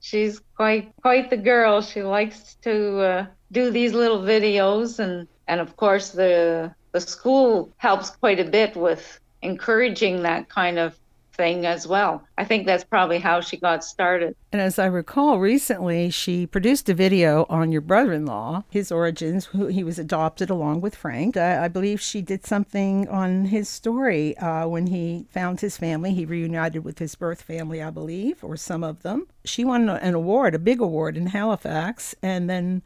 [0.00, 1.82] she's quite quite the girl.
[1.82, 7.74] She likes to uh, do these little videos, and and of course the the school
[7.78, 10.98] helps quite a bit with encouraging that kind of
[11.34, 12.24] thing as well.
[12.38, 14.36] I think that's probably how she got started.
[14.52, 19.46] And as I recall, recently she produced a video on your brother-in-law, his origins.
[19.46, 21.36] Who he was adopted along with Frank.
[21.36, 26.14] I, I believe she did something on his story uh, when he found his family.
[26.14, 29.26] He reunited with his birth family, I believe, or some of them.
[29.44, 32.82] She won an award, a big award in Halifax, and then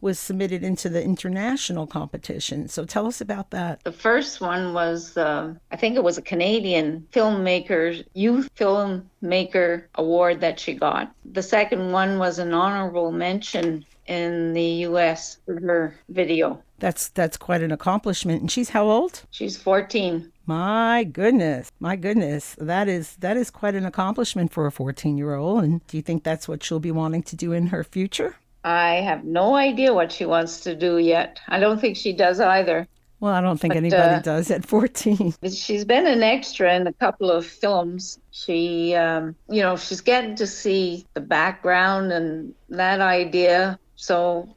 [0.00, 2.68] was submitted into the international competition.
[2.68, 3.82] So tell us about that.
[3.84, 10.40] The first one was, uh, I think it was a Canadian filmmaker, youth filmmaker award
[10.40, 11.12] that she got.
[11.24, 15.38] The second one was an honorable mention in the U.S.
[15.44, 16.62] for her video.
[16.78, 18.40] That's that's quite an accomplishment.
[18.40, 19.24] And she's how old?
[19.30, 20.32] She's 14.
[20.46, 25.62] My goodness, my goodness, that is that is quite an accomplishment for a fourteen-year-old.
[25.62, 28.36] And do you think that's what she'll be wanting to do in her future?
[28.64, 31.40] I have no idea what she wants to do yet.
[31.48, 32.86] I don't think she does either.
[33.20, 35.34] Well, I don't think But, anybody uh, does at fourteen.
[35.50, 38.20] She's been an extra in a couple of films.
[38.30, 43.78] She, um, you know, she's getting to see the background and that idea.
[43.96, 44.54] So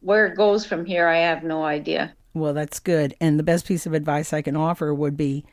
[0.00, 2.12] where it goes from here, I have no idea.
[2.34, 3.14] Well, that's good.
[3.20, 5.44] And the best piece of advice I can offer would be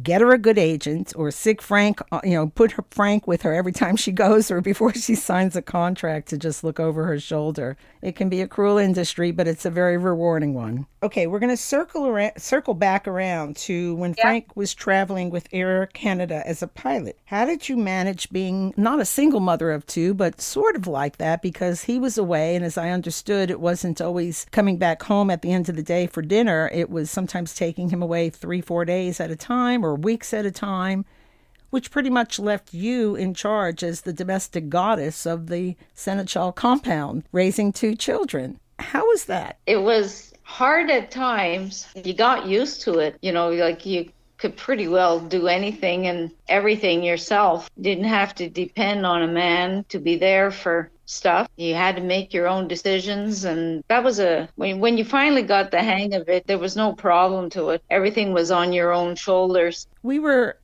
[0.00, 3.42] get her a good agent or sick Frank, uh, you know, put her Frank with
[3.42, 7.04] her every time she goes or before she signs a contract to just look over
[7.04, 7.76] her shoulder.
[8.00, 10.86] It can be a cruel industry, but it's a very rewarding one.
[11.02, 15.48] Okay, we're going to circle around, circle back around to when Frank was traveling with
[15.52, 17.18] Air Canada as a pilot.
[17.24, 21.18] How did you manage being not a single mother of two, but sort of like
[21.18, 25.30] that because he was away and as I understood it wasn't always coming back home
[25.30, 26.70] at the end of the day for dinner.
[26.72, 30.50] It was sometimes taking him away 3-4 days at a time or weeks at a
[30.50, 31.04] time
[31.72, 37.24] which pretty much left you in charge as the domestic goddess of the Senechal compound,
[37.32, 38.60] raising two children.
[38.78, 39.56] How was that?
[39.66, 41.88] It was hard at times.
[41.94, 43.16] You got used to it.
[43.22, 44.10] You know, like you
[44.42, 47.70] could pretty well do anything and everything yourself.
[47.80, 51.48] Didn't have to depend on a man to be there for stuff.
[51.54, 55.42] You had to make your own decisions and that was a when when you finally
[55.42, 57.84] got the hang of it, there was no problem to it.
[57.88, 59.86] Everything was on your own shoulders.
[60.02, 60.58] We were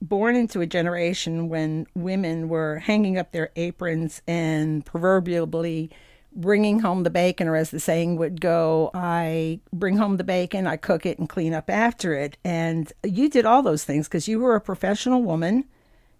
[0.00, 5.90] born into a generation when women were hanging up their aprons and proverbially
[6.34, 10.66] bringing home the bacon, or as the saying would go, I bring home the bacon,
[10.66, 12.36] I cook it, and clean up after it.
[12.44, 15.64] And you did all those things because you were a professional woman.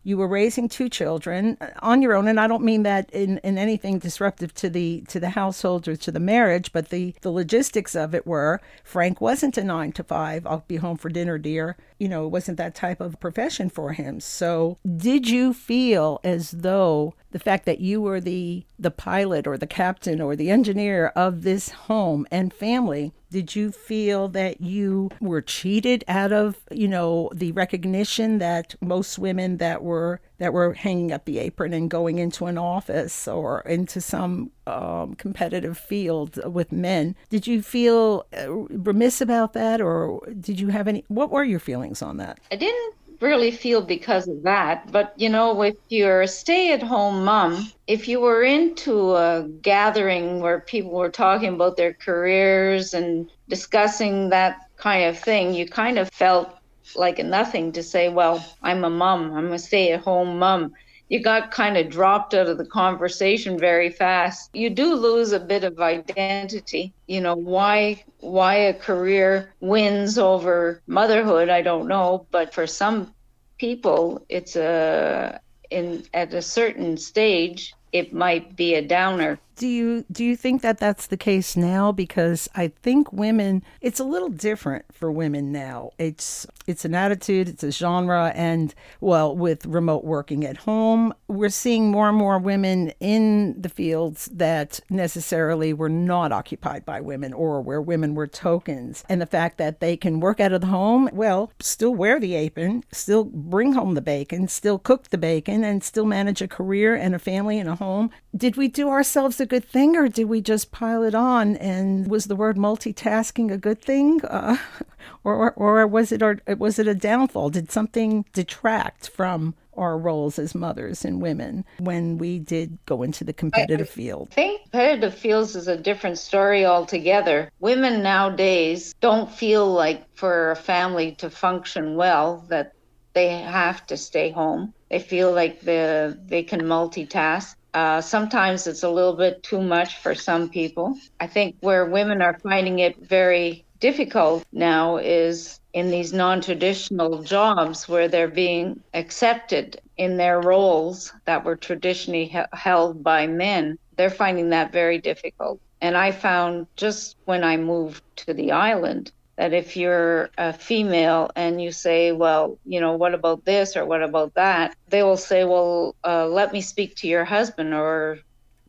[0.07, 3.38] You were raising two children uh, on your own, and I don't mean that in,
[3.38, 7.31] in anything disruptive to the to the household or to the marriage, but the the
[7.31, 10.46] logistics of it were Frank wasn't a nine to five.
[10.46, 11.79] I'll be home for dinner, dear.
[11.98, 14.20] You know, it wasn't that type of profession for him.
[14.20, 19.59] So, did you feel as though the fact that you were the the pilot or
[19.59, 25.11] the captain or the engineer of this home and family did you feel that you
[25.20, 30.75] were cheated out of you know the recognition that most women that were that were
[30.75, 36.38] hanging up the apron and going into an office or into some um, competitive field
[36.53, 37.16] with men?
[37.31, 41.59] Did you feel uh, remiss about that or did you have any what were your
[41.59, 42.38] feelings on that?
[42.53, 44.90] I didn't really feel because of that.
[44.90, 49.48] But you know, if you're a stay at home mom, if you were into a
[49.62, 55.66] gathering where people were talking about their careers and discussing that kind of thing, you
[55.66, 56.57] kind of felt
[56.96, 60.74] like nothing to say, well, I'm a mom, I'm a stay at home mom.
[61.09, 64.51] You got kind of dropped out of the conversation very fast.
[64.55, 66.93] You do lose a bit of identity.
[67.07, 73.14] You know, why why a career wins over motherhood, I don't know, but for some
[73.59, 75.40] people it's a
[75.71, 79.38] in at a certain stage it might be a downer.
[79.57, 81.93] Do you do you think that that's the case now?
[81.93, 85.90] Because I think women, it's a little different for women now.
[85.99, 91.51] It's it's an attitude, it's a genre, and well, with remote working at home, we're
[91.51, 97.33] seeing more and more women in the fields that necessarily were not occupied by women
[97.33, 99.05] or where women were tokens.
[99.09, 102.35] And the fact that they can work out of the home, well, still wear the
[102.35, 106.95] apron, still bring home the bacon, still cook the bacon, and still manage a career
[106.95, 108.11] and a family and a home.
[108.37, 111.57] Did we do ourselves a good thing, or did we just pile it on?
[111.57, 114.57] And was the word multitasking a good thing, uh,
[115.25, 117.51] or, or or was it or was it a downfall?
[117.51, 123.23] Did something detract from our roles as mothers and women when we did go into
[123.23, 124.29] the competitive field?
[124.33, 127.51] I think competitive fields is a different story altogether.
[127.61, 132.73] Women nowadays don't feel like for a family to function well that
[133.12, 134.75] they have to stay home.
[134.90, 137.55] They feel like the they can multitask.
[137.75, 140.97] Uh, sometimes it's a little bit too much for some people.
[141.21, 147.23] I think where women are finding it very difficult now is in these non traditional
[147.25, 153.77] jobs where they're being accepted in their roles that were traditionally he- held by men.
[153.97, 155.59] They're finding that very difficult.
[155.81, 161.31] And I found just when I moved to the island that if you're a female
[161.35, 165.16] and you say, well, you know, what about this or what about that, they will
[165.16, 167.75] say, well, uh, let me speak to your husband.
[167.75, 168.18] Or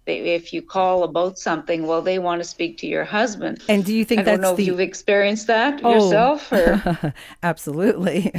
[0.07, 3.61] if you call about something, well, they want to speak to your husband.
[3.67, 5.93] And do you think I don't that's know the if you've experienced that Oh.
[5.93, 7.13] yourself or
[7.43, 8.31] Absolutely.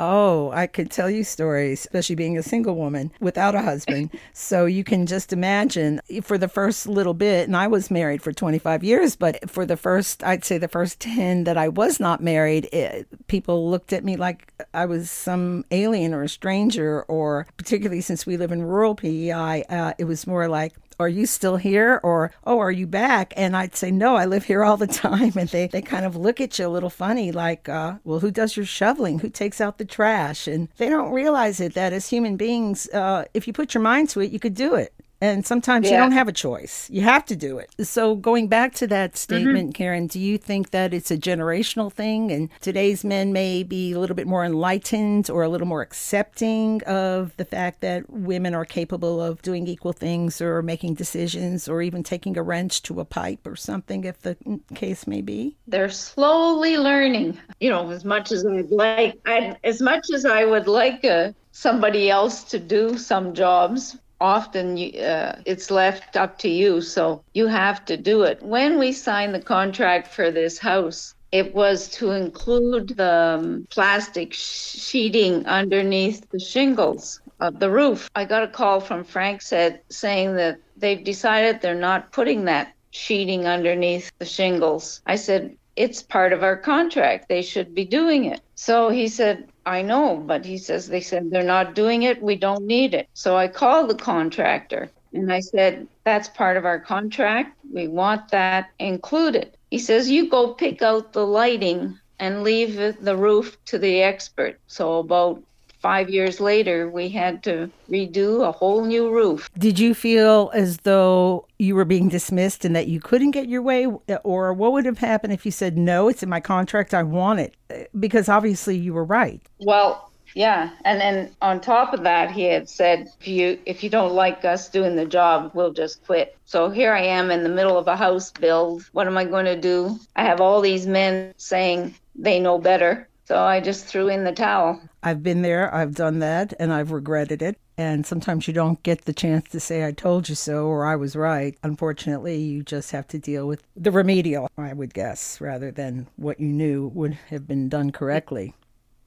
[0.00, 4.10] Oh, I could tell you stories, especially being a single woman without a husband.
[4.32, 8.32] so you can just imagine for the first little bit, and I was married for
[8.32, 12.20] 25 years, but for the first, I'd say the first 10 that I was not
[12.22, 17.46] married, it, people looked at me like I was some alien or a stranger, or
[17.56, 21.56] particularly since we live in rural PEI, uh, it was more like, are you still
[21.56, 22.00] here?
[22.02, 23.34] Or oh are you back?
[23.36, 25.32] And i'd say no i live here all the time.
[25.36, 28.30] And they, they kind of look at you a little funny like uh, well who
[28.30, 29.18] does your shoveling?
[29.18, 30.46] Who takes out the trash?
[30.46, 34.08] And they don't realize it that as human beings uh, if you put your mind
[34.10, 36.88] to it you could do it and sometimes you don't have a choice.
[36.90, 37.74] You have to do it.
[37.82, 42.30] So going back to that statement Caron do you think that it's a generational thing
[42.30, 46.82] and today's men may be a little bit more enlightened or a little more accepting
[46.84, 51.82] of the fact that women are capable of doing equal things or making decisions or
[51.82, 54.36] even taking a wrench to a pipe or something if the
[54.74, 55.56] case may be?
[55.66, 57.38] They're slowly learning.
[57.60, 61.32] You know, as much as I'd like, I, as much as I would like uh,
[61.52, 66.80] somebody else to do some jobs, often uh, it's left up to you.
[66.80, 68.42] So you have to do it.
[68.42, 74.32] When we signed the contract for this house, it was to include the um, plastic
[74.32, 78.08] sheeting underneath the shingles of the roof.
[78.14, 82.72] I got a call from Frank said saying that they've decided they're not putting that
[82.92, 85.02] sheeting underneath the shingles.
[85.06, 87.28] I said, it's part of our contract.
[87.28, 88.40] They should be doing it.
[88.54, 92.22] So he said, I know, but he says, they said, they're not doing it.
[92.22, 93.08] We don't need it.
[93.14, 97.56] So I called the contractor and I said, that's part of our contract.
[97.72, 99.56] We want that included.
[99.70, 104.60] He says, you go pick out the lighting and leave the roof to the expert.
[104.66, 105.42] So about
[105.84, 109.50] five years later, we had to redo a whole new roof.
[109.58, 113.60] Did you feel as though you were being dismissed and that you couldn't get your
[113.60, 113.86] way?
[114.22, 117.40] Or what would have happened if you said, no, it's in my contract, I want
[117.40, 117.90] it?
[118.00, 119.42] Because obviously you were right.
[119.60, 123.90] Well, yeah, and then on top of that, he had said, if you if you
[123.90, 126.34] don't like us doing the job, we'll just quit.
[126.46, 128.88] So here I am in the middle of a house build.
[128.92, 130.00] What am I going to do?
[130.16, 133.06] I have all these men saying they know better.
[133.26, 134.80] So I just threw in the towel.
[135.02, 137.58] I've been there, I've done that, and I've regretted it.
[137.76, 140.94] And sometimes you don't get the chance to say, I told you so, or I
[140.96, 141.56] was right.
[141.62, 146.38] Unfortunately, you just have to deal with the remedial, I would guess, rather than what
[146.38, 148.54] you knew would have been done correctly.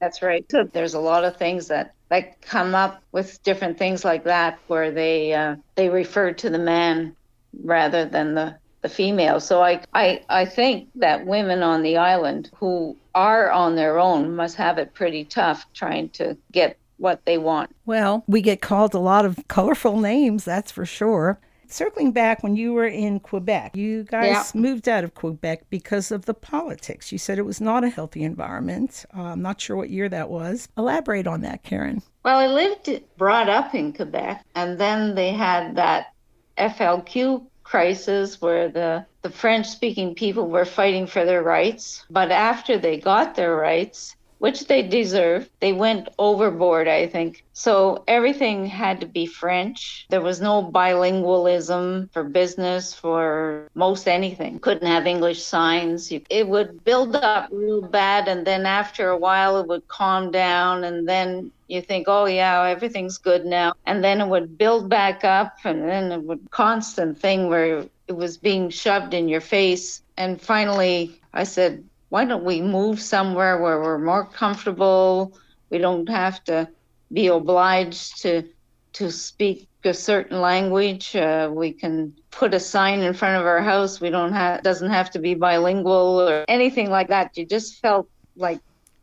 [0.00, 0.44] That's right.
[0.50, 4.58] So there's a lot of things that that come up with different things like that,
[4.66, 7.16] where they uh, they refer to the man
[7.62, 9.40] rather than the the female.
[9.40, 14.36] So I, I, I think that women on the island who are on their own
[14.36, 17.74] must have it pretty tough trying to get what they want.
[17.86, 21.40] Well, we get called a lot of colorful names, that's for sure.
[21.70, 26.24] Circling back when you were in Quebec, you guys moved out of Quebec because of
[26.24, 27.12] the politics.
[27.12, 29.04] You said it was not a healthy environment.
[29.14, 30.68] Uh, I'm not sure what year that was.
[30.78, 32.02] Elaborate on that, Caron.
[32.24, 36.14] Well, I lived, brought up in Quebec, and then they had that
[36.56, 42.04] FLQ crisis where the, the French speaking people were fighting for their rights.
[42.08, 47.44] But after they got their rights, which they deserved, they went overboard, I think.
[47.52, 50.06] So everything had to be French.
[50.10, 54.60] There was no bilingualism for business, for most anything.
[54.60, 56.12] Couldn't have English signs.
[56.12, 60.84] It would build up real bad, and then after a while, it would calm down,
[60.84, 65.24] and then you think, oh yeah, everything's good now, and then it would build back
[65.24, 70.02] up, and then it would constant thing where it was being shoved in your face.
[70.16, 75.38] And finally, I said, why don't we move somewhere where we're more comfortable?
[75.70, 76.68] We don't have to
[77.12, 78.48] be obliged to
[78.94, 81.14] to speak a certain language.
[81.14, 84.00] Uh, we can put a sign in front of our house.
[84.00, 87.36] We don't have doesn't have to be bilingual or anything like that.
[87.36, 88.60] You just felt like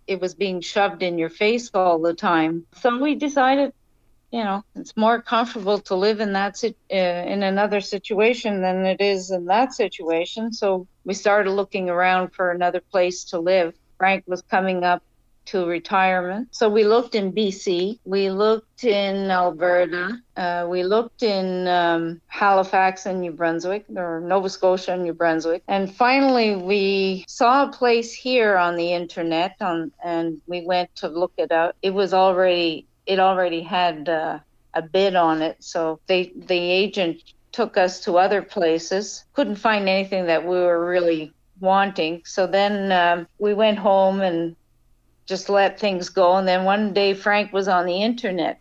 [0.08, 2.66] it was being shoved in your face all the time.
[2.82, 3.74] So we decided,
[4.32, 9.02] you know, it's more comfortable to live in that uh, in another situation than it
[9.02, 10.52] is in that situation.
[10.52, 13.74] So we started looking around for another place to live.
[13.98, 15.02] Frank was coming up
[15.46, 16.48] to retirement.
[16.52, 23.06] So we looked in BC, we looked in Alberta, uh, we looked in um, Halifax
[23.06, 25.64] and New Brunswick, or Nova Scotia and New Brunswick.
[25.68, 31.08] And finally, we saw a place here on the internet on, and we went to
[31.08, 31.76] look it up.
[31.82, 34.40] It was already, it already had uh,
[34.74, 35.58] a bid on it.
[35.60, 40.86] So they, the agent took us to other places, couldn't find anything that we were
[40.86, 42.22] really wanting.
[42.26, 44.56] So then um, we went home and
[45.26, 46.36] just let things go.
[46.36, 48.60] And then one day Frank was on the internet,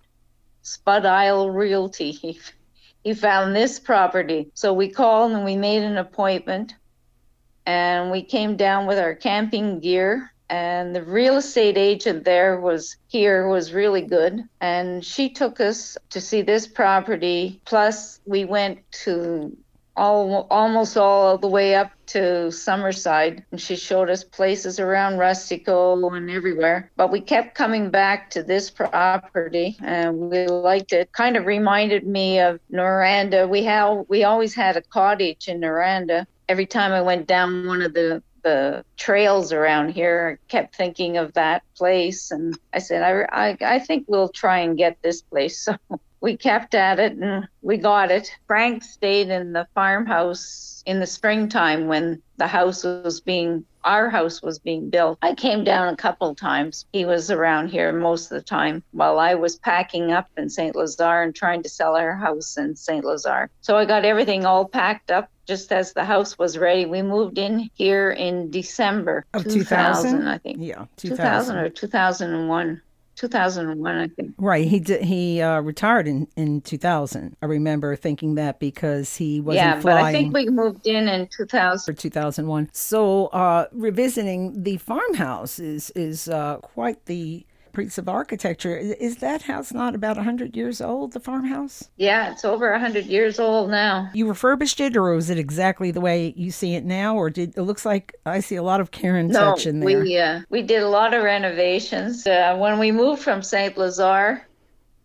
[0.63, 2.13] Spud Isle Realty.
[2.23, 2.39] He,
[3.03, 4.51] he found this property.
[4.55, 6.75] So we called and we made an appointment
[7.67, 10.33] and we came down with our camping gear.
[10.51, 14.43] And the real estate agent there was here was really good.
[14.61, 17.61] And she took us to see this property.
[17.65, 19.57] Plus, we went to
[19.97, 26.17] all almost all the way up to Summerside, and she showed us places around Rustico
[26.17, 26.91] and everywhere.
[26.97, 31.13] But we kept coming back to this property, and we liked it.
[31.13, 33.49] Kind of reminded me of Noranda.
[33.49, 36.27] We have we always had a cottage in Noranda.
[36.49, 41.17] Every time I went down one of the the trails around here, I kept thinking
[41.17, 45.23] of that place, and I said, I, I, I think we'll try and get this
[45.23, 45.67] place.
[45.91, 48.35] So we kept at it and we got it.
[48.47, 54.41] Frank stayed in the farmhouse in the springtime when the house was being our house
[54.41, 55.19] was being built.
[55.21, 56.87] I came down a couple times.
[56.95, 60.75] He was around here most of the time while I was packing up in St.
[60.75, 63.05] Lazare and trying to sell our house in St.
[63.05, 63.49] Lazare.
[63.61, 66.87] So I got everything all packed up just as the house was ready.
[66.87, 70.27] We moved in here in December Of 2000?
[70.27, 70.57] I think.
[70.63, 71.57] Yeah, 2000 2000.
[71.57, 72.81] or 2001.
[73.17, 74.35] 2001, I think.
[74.39, 74.67] Right.
[74.67, 77.37] He did, he uh, retired in, in 2000.
[77.41, 79.97] I remember thinking that because he wasn't flying.
[79.97, 81.93] yeah, but I think we moved in in 2000.
[81.93, 82.71] or 2001.
[82.73, 88.77] So uh, revisiting the farmhouse is is uh, quite the piece of architecture.
[88.77, 91.91] Is that house not about 100 years old, the farmhouse?
[91.97, 94.09] Yeah, it's over 100 years old now.
[94.15, 97.17] You refurbished it, or was it exactly the way you see it now?
[97.17, 100.01] Or did it looks like I see a lot of Caron No, touch in there?
[100.01, 102.27] we uh, we did a lot of renovations.
[102.27, 104.43] Uh, when we moved from Saint Lazare,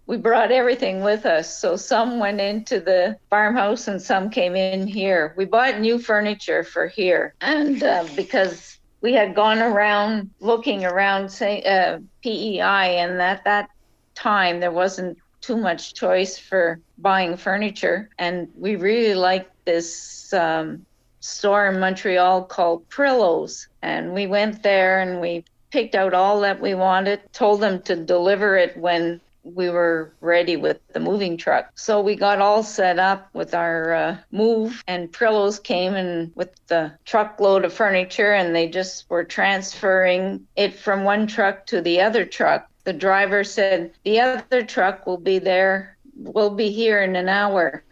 [0.08, 1.56] we brought everything with us.
[1.60, 5.34] So some went into the farmhouse and some came in here.
[5.38, 11.30] We bought new furniture for here, and uh, because we had gone around looking around
[11.30, 13.70] say, uh, PEI, and at that
[14.16, 20.34] time there wasn't too much choice for buying furniture, and we really liked this.
[20.34, 20.86] Um,
[21.20, 23.68] store in Montreal called Prillo's.
[23.82, 27.96] And we went there and we picked out all that we wanted, told them to
[27.96, 29.22] deliver it when
[29.56, 31.72] we were ready with the moving truck.
[31.76, 36.56] So we got all set up with our uh, move, and Prillo's came and with
[36.68, 42.02] the truckload of furniture, and they just were transferring it from one truck to the
[42.02, 42.70] other truck.
[42.84, 47.84] The driver said, The other truck will be there, will be here in an hour.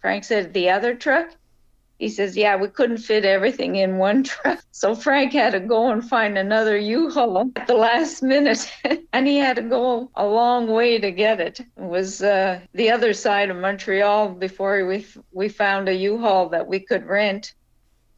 [0.00, 1.30] Frank said, The other truck?
[2.02, 4.58] He says, Yeah, we couldn't fit everything in one truck.
[4.72, 8.68] So Frank had to go and find another U Haul at the last minute.
[9.12, 11.60] and he had to go a long way to get it.
[11.60, 16.48] It was uh, the other side of Montreal before we, we found a U Haul
[16.48, 17.54] that we could rent.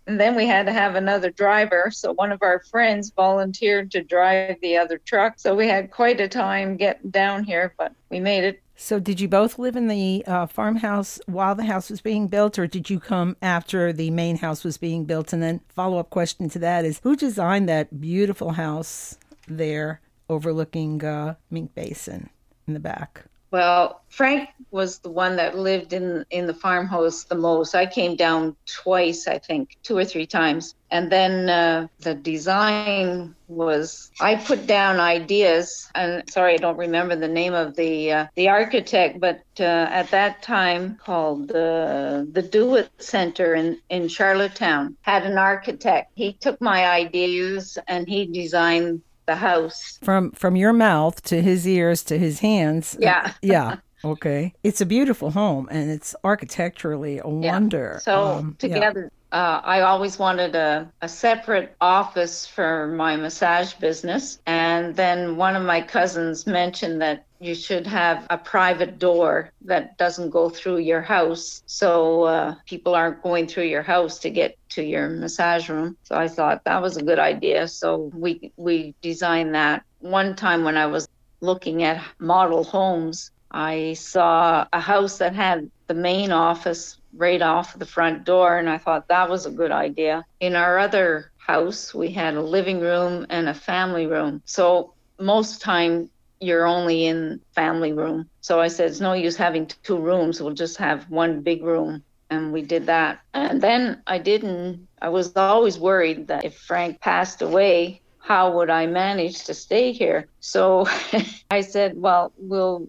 [0.07, 1.91] And then we had to have another driver.
[1.93, 5.35] So one of our friends volunteered to drive the other truck.
[5.37, 8.63] So we had quite a time getting down here, but we made it.
[8.77, 12.59] So, did you both live in the uh, farmhouse while the house was being built,
[12.59, 15.33] or did you come after the main house was being built?
[15.33, 19.17] And then, follow up question to that is who designed that beautiful house
[19.47, 22.31] there overlooking uh, Mink Basin
[22.67, 23.27] in the back?
[23.55, 27.77] Well, Frank was the one that lived in in the farmhouse the most.
[27.77, 30.75] I came down twice, I think, two or three times.
[30.91, 37.15] And then uh, the design was I put down ideas, and sorry, I don't remember
[37.15, 42.43] the name of the uh, the architect, but uh, at that time called uh, the
[42.51, 46.11] Do It Center in in Charlottetown had an architect.
[46.17, 49.99] He took my ideas and he designed the house.
[50.03, 52.97] From from your mouth to his ears to his hands.
[53.01, 53.33] Yeah.
[53.43, 53.77] yeah.
[54.05, 54.53] Okay.
[54.63, 58.01] It's a beautiful home and it's architecturally a wonder.
[58.03, 58.75] So Um, yeah.
[58.75, 64.39] together, uh, I always wanted a, a separate office for my massage business.
[64.47, 64.64] And
[64.97, 70.31] then one of my cousins mentioned that you should have a private door that doesn't
[70.31, 71.63] go through your house.
[71.67, 75.97] So uh, people aren't going through your house to get to your massage room.
[76.05, 77.69] So I thought that was a good idea.
[77.69, 79.85] So we, we designed that.
[80.01, 81.09] One time when I was
[81.41, 87.79] looking at model homes, I saw a house that had the main office right off
[87.79, 90.25] the front door, and I thought that was a good idea.
[90.41, 94.43] In our other house, we had a living room and a family room.
[94.47, 98.29] So most time you're only in family room.
[98.41, 100.41] So I said it's no use having two rooms.
[100.41, 102.05] We'll just have one big room.
[102.31, 103.21] And we did that.
[103.35, 108.71] And then I didn't I was always worried that if Frank passed away, how would
[108.71, 110.29] I manage to stay here?
[110.41, 110.87] So
[111.51, 112.89] I said, well, we'll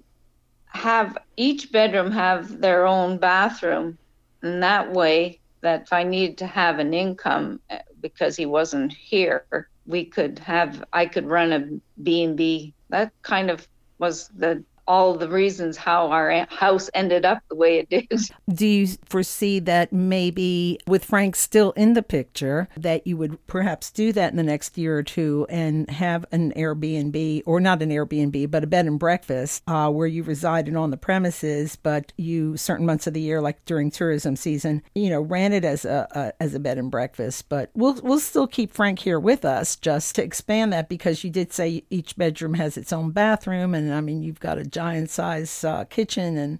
[0.67, 3.97] have each bedroom have their own bathroom
[4.43, 7.59] and that way that if i needed to have an income
[8.05, 13.67] because he wasn't here we could have i could run a b&b that kind of
[13.97, 18.05] was the all the reasons how our house ended up the way it did
[18.53, 23.91] Do you foresee that maybe with Frank still in the picture, that you would perhaps
[23.91, 27.89] do that in the next year or two and have an Airbnb, or not an
[27.89, 32.57] Airbnb, but a bed and breakfast uh, where you resided on the premises, but you
[32.57, 36.07] certain months of the year, like during tourism season, you know, ran it as a,
[36.11, 37.49] a as a bed and breakfast.
[37.49, 41.29] But we'll we'll still keep Frank here with us just to expand that because you
[41.29, 45.09] did say each bedroom has its own bathroom, and I mean you've got a giant
[45.09, 46.59] size uh, kitchen and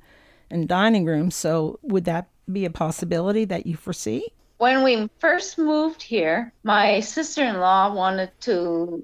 [0.49, 1.31] and dining room.
[1.31, 4.31] So would that be a possibility that you foresee?
[4.57, 9.03] when we first moved here my sister-in-law wanted to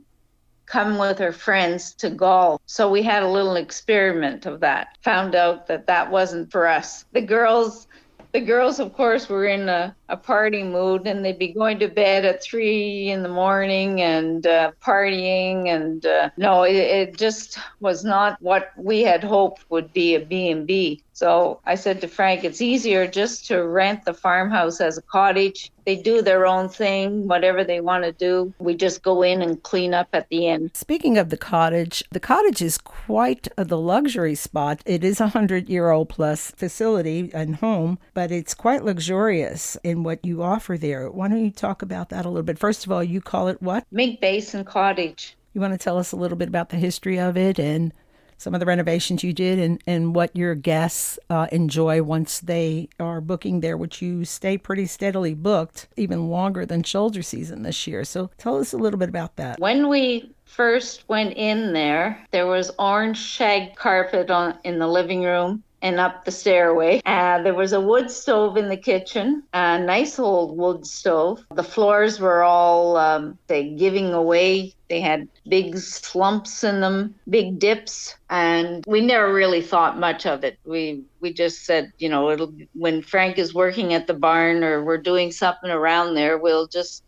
[0.66, 2.62] come with her friends to golf.
[2.66, 4.98] So we had a little experiment of that.
[5.02, 7.04] Found out that that wasn't for us.
[7.12, 7.88] The girls
[8.32, 11.88] the girls of course were in a, a party mood and they'd be going to
[11.88, 17.58] bed at three in the morning and uh, partying and uh, no it, it just
[17.80, 22.44] was not what we had hoped would be a b&b so i said to frank
[22.44, 25.72] it's easier just to rent the farmhouse as a cottage.
[25.86, 28.54] They do their own thing whatever they want to do.
[28.60, 30.72] We just go in and clean up at the end.
[30.76, 34.82] Speaking of the cottage, the cottage is quite the luxury spot.
[34.86, 40.01] It is a hundred year old plus facility and home, but it's quite luxurious in
[40.04, 41.10] what you offer there.
[41.10, 42.60] Why don't you talk about that a little bit?
[42.60, 43.86] First of all, you call it what?
[43.92, 47.38] mink basin cottage You want to tell us a little bit about the history of
[47.38, 47.94] it and
[48.42, 52.90] some of the renovations you did and, and what your guests uh, enjoy once they
[53.00, 57.86] are booking there, which you stay pretty steadily booked, even longer than shoulder season this
[57.86, 58.04] year.
[58.04, 59.60] So tell us a little bit about that.
[59.60, 65.22] When we first went in there, there was orange shag carpet on in the living
[65.22, 67.02] room and up the stairway.
[67.06, 71.46] Uh, there was a wood stove in the kitchen, a nice old wood stove.
[71.54, 74.74] The floors were all um, they giving away.
[74.90, 80.44] They had big slumps in them, big dips, and we never really thought much of
[80.44, 80.60] it.
[80.66, 84.84] We we just said, you know, it'll when Frank is working at the barn or
[84.84, 87.04] we're doing something around there, we'll just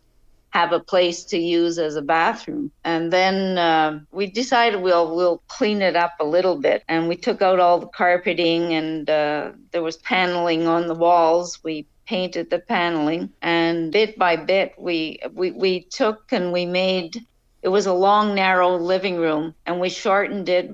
[0.54, 2.70] have a place to use as a bathroom.
[2.84, 6.84] And then uh, we decided we'll we'll clean it up a little bit.
[6.88, 11.58] And we took out all the carpeting, and uh, there was paneling on the walls.
[11.64, 17.26] We painted the paneling, and bit by bit, we we we took and we made.
[17.62, 20.70] It was a long, narrow living room, and we shortened it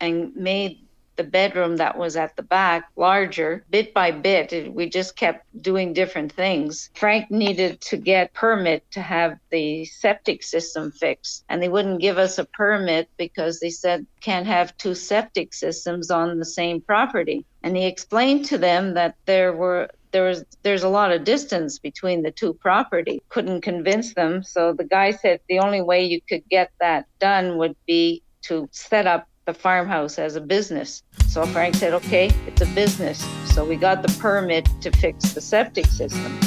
[0.00, 0.83] and made
[1.16, 5.44] the bedroom that was at the back larger bit by bit it- we just kept
[5.62, 11.62] doing different things frank needed to get permit to have the septic system fixed and
[11.62, 16.38] they wouldn't give us a permit because they said can't have two septic systems on
[16.38, 20.88] the same property and he explained to them that there were there was there's a
[20.88, 23.20] lot of distance between the two properties.
[23.30, 27.58] Couldn't convince them, so the guy said the only way you could get that done
[27.58, 31.02] would be to set up the farmhouse as a business.
[31.28, 33.24] So Frank said, "Okay, it's a business."
[33.54, 36.38] So we got the permit to fix the septic system.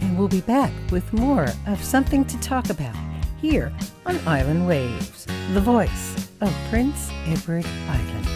[0.00, 2.96] And we'll be back with more of something to talk about
[3.40, 3.72] here
[4.06, 8.28] on Island Waves, the voice of Prince Edward Island.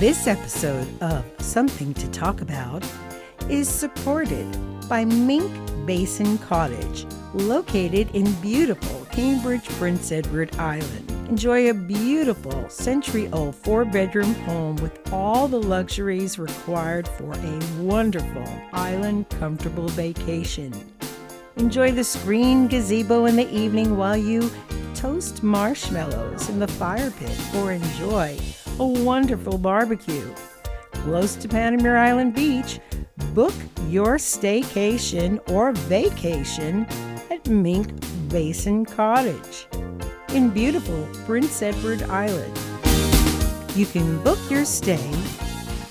[0.00, 2.84] This episode of Something to Talk About
[3.48, 4.46] is supported
[4.88, 5.52] by Mink
[5.86, 11.10] Basin Cottage, located in beautiful Cambridge, Prince Edward Island.
[11.28, 17.60] Enjoy a beautiful century old four bedroom home with all the luxuries required for a
[17.80, 20.72] wonderful island comfortable vacation.
[21.56, 24.50] Enjoy the screen gazebo in the evening while you
[24.94, 28.38] toast marshmallows in the fire pit or enjoy
[28.78, 30.34] a wonderful barbecue.
[30.92, 32.80] Close to Panmure Island Beach,
[33.34, 33.54] book
[33.88, 36.86] your staycation or vacation
[37.30, 37.88] at Mink
[38.28, 39.66] Basin Cottage
[40.30, 42.58] in beautiful Prince Edward Island.
[43.74, 45.10] You can book your stay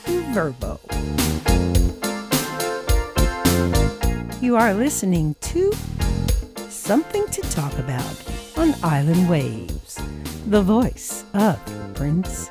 [0.04, 0.80] through Vrbo.
[4.42, 5.72] You are listening to
[6.70, 8.24] Something to Talk About
[8.58, 10.02] on Island Waves,
[10.48, 11.60] the voice of
[11.94, 12.50] Prince.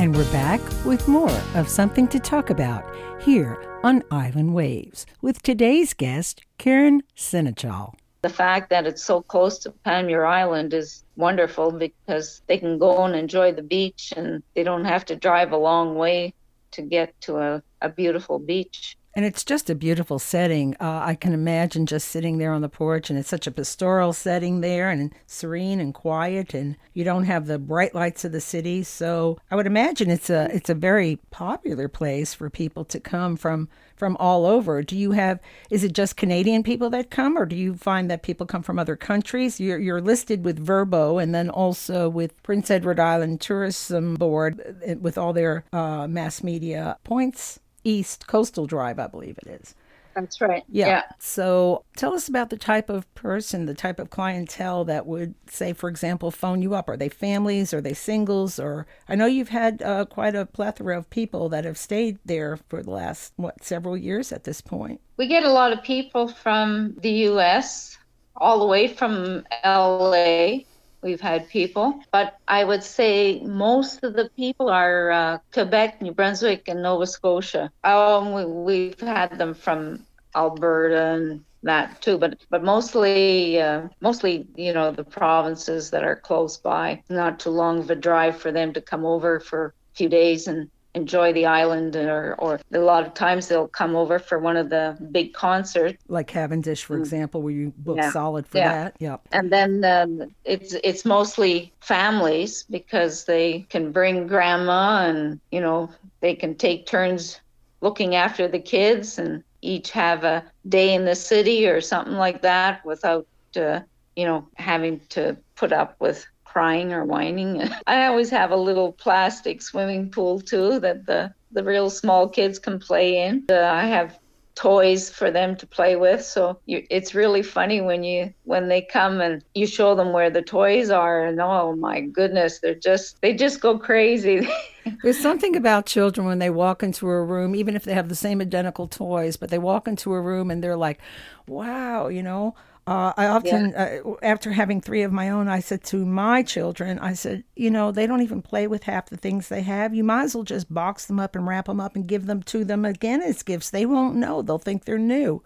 [0.00, 2.90] And we're back with more of Something to Talk About
[3.20, 7.92] here on Island Waves with today's guest, Caron Senechal.
[8.22, 13.04] The fact that it's so close to Panmure Island is wonderful because they can go
[13.04, 16.32] and enjoy the beach and they don't have to drive a long way
[16.70, 18.96] to get to a, a beautiful beach.
[19.12, 20.76] And it's just a beautiful setting.
[20.80, 24.12] Uh, I can imagine just sitting there on the porch, and it's such a pastoral
[24.12, 28.40] setting there, and serene and quiet, and you don't have the bright lights of the
[28.40, 28.84] city.
[28.84, 33.36] So I would imagine it's a it's a very popular place for people to come
[33.36, 34.80] from from all over.
[34.80, 35.40] Do you have?
[35.70, 38.78] Is it just Canadian people that come, or do you find that people come from
[38.78, 39.58] other countries?
[39.58, 44.94] You're you're listed with Vrbo, and then also with Prince Edward Island Tourism Board, uh,
[45.00, 47.58] with all their uh, mass media points.
[47.84, 49.74] East Coastal Drive, I believe it is.
[50.14, 50.64] That's right.
[50.68, 51.04] Yeah.
[51.18, 55.72] So tell us about the type of person, the type of clientele that would, say,
[55.72, 56.88] for example, phone you up.
[56.88, 57.72] Are they families?
[57.72, 58.58] Are they singles?
[58.58, 62.58] Or I know you've had uh, quite a plethora of people that have stayed there
[62.68, 65.00] for the last, what, several years at this point.
[65.16, 67.96] We get a lot of people from the US,
[68.36, 70.60] all the way from LA.
[71.02, 76.12] We've had people, but I would say most of the people are uh, Quebec, New
[76.12, 77.70] Brunswick, and Nova Scotia.
[77.84, 84.46] Um, we, we've had them from Alberta and that too, but but mostly uh, mostly
[84.56, 87.02] you know the provinces that are close by.
[87.08, 90.46] Not too long of a drive for them to come over for a few days
[90.48, 94.56] and enjoy the island or or a lot of times they'll come over for one
[94.56, 98.02] of the big concerts Like Cavendish, for example, where you book Mm.
[98.02, 98.10] Yeah.
[98.10, 98.72] solid for Yeah.
[98.84, 98.96] that.
[99.00, 99.20] Yep.
[99.32, 105.90] and then um, it's it's mostly families because they can bring grandma and you know
[106.20, 107.40] they can take turns
[107.80, 112.42] looking after the kids and each have a day in the city or something like
[112.42, 113.26] that without
[113.56, 113.80] uh,
[114.16, 117.62] you know having to put up with crying or whining.
[117.86, 122.58] I always have a little plastic swimming pool too that the the real small kids
[122.58, 123.44] can play in.
[123.50, 124.18] Uh, i have
[124.56, 126.22] toys for them to play with.
[126.22, 130.28] So you, it's really funny when you when they come and you show them where
[130.28, 134.46] the toys are and oh my goodness they're just they just go crazy.
[135.02, 138.14] There's something about children when they walk into a room, even if they have the
[138.14, 141.00] same identical toys, but they walk into a room and they're like,
[141.46, 142.54] wow, you know.
[142.86, 146.98] Uh, I often, uh, after having three of my own, I said to my children,
[146.98, 149.94] I said, you know, they don't even play with half the things they have.
[149.94, 152.42] You might as well just box them up and wrap them up and give them
[152.44, 153.70] to them again as gifts.
[153.70, 154.42] They won't know.
[154.42, 155.42] They'll think they're new.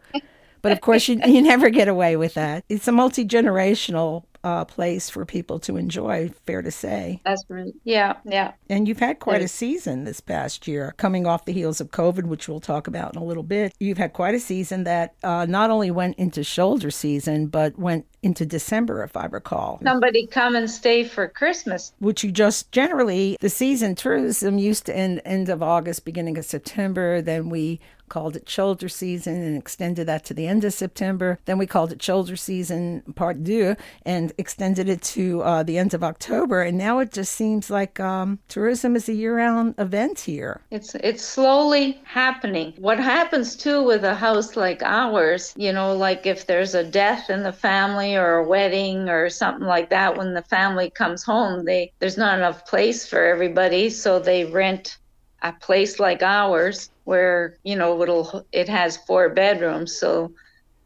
[0.62, 2.64] But of course, you, you never get away with that.
[2.68, 7.20] It's a multi generational uh, place for people to enjoy, fair to say.
[7.24, 11.46] that's right yeah yeah And you've had quite a season this past year, coming off
[11.46, 13.72] the heels of COVID, which we'll talk about in a little bit.
[13.80, 18.06] You've had quite a season that uh, not only went into shoulder season, but went
[18.22, 19.80] into December, if I recall.
[19.82, 24.96] somebody come and stay for christmas Which you just generally, the season tourism used to
[24.96, 27.22] end end of August, beginning of September.
[27.22, 31.38] Then we called it shoulder season and extended that to the end of September.
[31.44, 35.94] Then we called it shoulder season part deux and extended it to uh, the end
[35.94, 36.62] of October.
[36.62, 40.60] And now it just seems like um, tourism is a year round event here.
[40.70, 42.74] It's it's slowly happening.
[42.78, 47.30] What happens too with a house like ours, you know, like if there's a death
[47.30, 51.64] in the family or a wedding or something like that, when the family comes home,
[51.64, 54.98] they there's not enough place for everybody, so they rent
[55.44, 60.32] a place like ours where you know it'll it has four bedrooms, so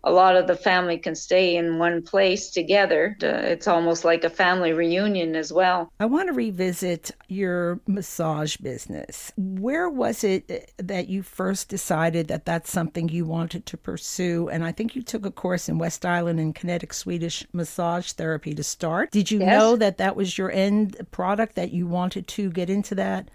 [0.04, 3.16] a lot of the family can stay in one place together.
[3.22, 5.88] Uh, It's almost like a family reunion as well.
[6.00, 9.32] I want to revisit your massage business.
[9.36, 14.48] Where was it that you first decided that that's something you wanted to pursue?
[14.48, 18.54] And I think you took a course in West Island in kinetic Swedish massage therapy
[18.54, 19.10] to start.
[19.10, 19.50] Did you Yes.
[19.50, 23.28] know that that was your end product, that you wanted to get into that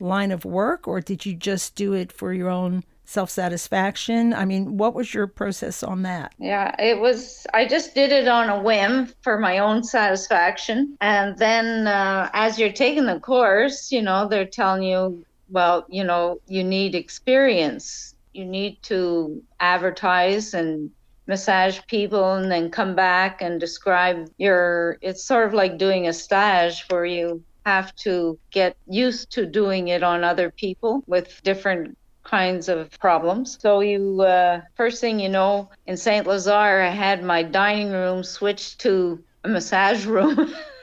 [0.00, 4.32] line of work, or did you just do it for your own self satisfaction?
[4.32, 6.32] I mean, what was your process on that?
[6.38, 7.46] Yeah, it was.
[7.52, 10.96] I just did it on a whim for my own satisfaction.
[11.00, 16.04] And then uh, as you're taking the course, you know, they're telling you, well, you
[16.04, 18.14] know, you need experience.
[18.32, 20.90] You need to advertise and
[21.26, 24.98] massage people and then come back and describe your.
[25.00, 29.88] It's sort of like doing a stage where you have to get used to doing
[29.88, 33.58] it on other people with different kinds of problems.
[33.60, 38.22] So you uh, first thing you know, in Saint Lazare, I had my dining room
[38.22, 40.54] switched to a massage room.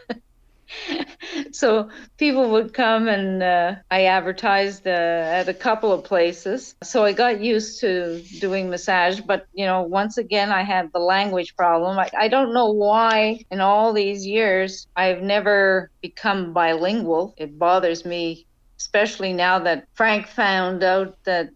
[1.51, 6.75] so people would come and uh, I advertised uh, at a couple of places.
[6.83, 10.99] So I got used to doing massage, but you know, once again, I had the
[10.99, 11.97] language problem.
[11.97, 17.33] I, I don't know why in all these years I've never become bilingual.
[17.37, 18.45] It bothers me
[18.79, 21.49] especially now that Frank found out that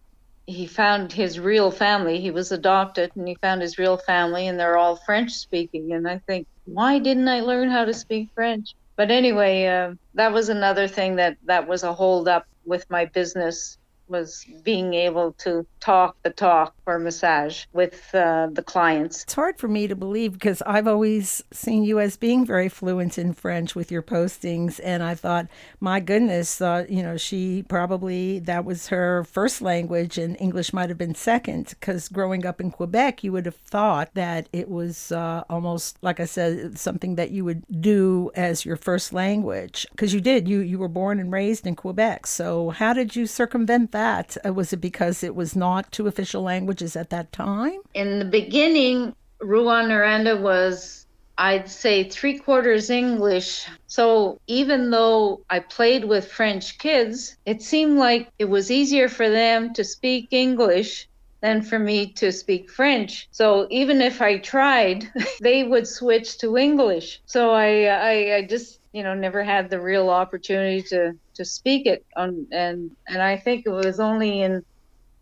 [0.48, 2.20] he found his real family.
[2.20, 5.92] He was adopted and he found his real family, and they're all French speaking.
[5.94, 8.74] And I think, why didn't I learn how to speak French?
[8.98, 13.06] But anyway, uh, that was another thing that that was a hold up with my
[13.06, 13.78] business
[14.08, 19.24] was being able to talk the talk massage with uh, the clients.
[19.24, 23.18] It's hard for me to believe because I've always seen you as being very fluent
[23.18, 24.80] in French with your postings.
[24.84, 25.48] And I thought,
[25.80, 30.90] my goodness, uh, you know, she probably, that was her first language and English might
[30.90, 31.76] have been second.
[31.80, 36.20] Because growing up in Quebec, you would have thought that it was uh, almost, like
[36.20, 39.86] I said, something that you would do as your first language.
[39.92, 42.26] Because you did, you, you were born and raised in Quebec.
[42.28, 44.38] So how did you circumvent that?
[44.46, 47.80] Uh, Was it because it was not two official languages at that time?
[47.94, 51.06] In the beginning, Rouyn was,
[51.38, 53.66] I'd say, three quarters English.
[53.88, 59.30] So even though I played with French kids, it seemed like it was easier for
[59.30, 61.08] them to speak English
[61.42, 63.28] than for me to speak French.
[63.32, 65.12] So even if I tried,
[65.42, 67.20] they would switch to English.
[67.26, 71.88] So I, I, I just, you know, never had the real opportunity to, to speak
[71.88, 72.06] it.
[72.16, 74.64] On, and, and I think it was only in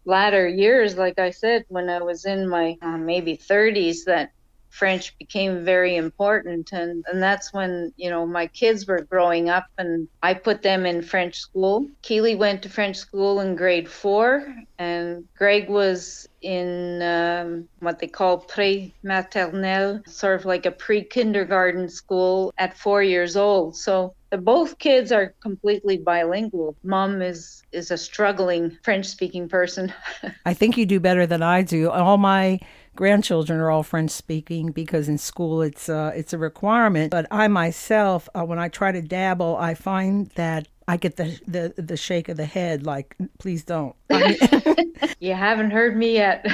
[0.09, 4.31] latter years, like I said, when I was in my uh, maybe 30s, that
[4.69, 6.71] French became very important.
[6.71, 10.85] And, and that's when, you know, my kids were growing up and I put them
[10.85, 11.87] in French school.
[12.01, 18.07] Keely went to French school in grade four, and Greg was in um, what they
[18.07, 23.75] call pre maternelle, sort of like a pre kindergarten school at four years old.
[23.75, 26.75] So both kids are completely bilingual.
[26.83, 29.93] Mom is is a struggling French speaking person.
[30.45, 31.89] I think you do better than I do.
[31.89, 32.59] All my
[32.95, 37.11] grandchildren are all French speaking because in school it's uh, it's a requirement.
[37.11, 41.39] But I myself, uh, when I try to dabble, I find that I get the
[41.47, 43.95] the, the shake of the head, like please don't.
[44.09, 44.35] I
[44.75, 46.45] mean- you haven't heard me yet.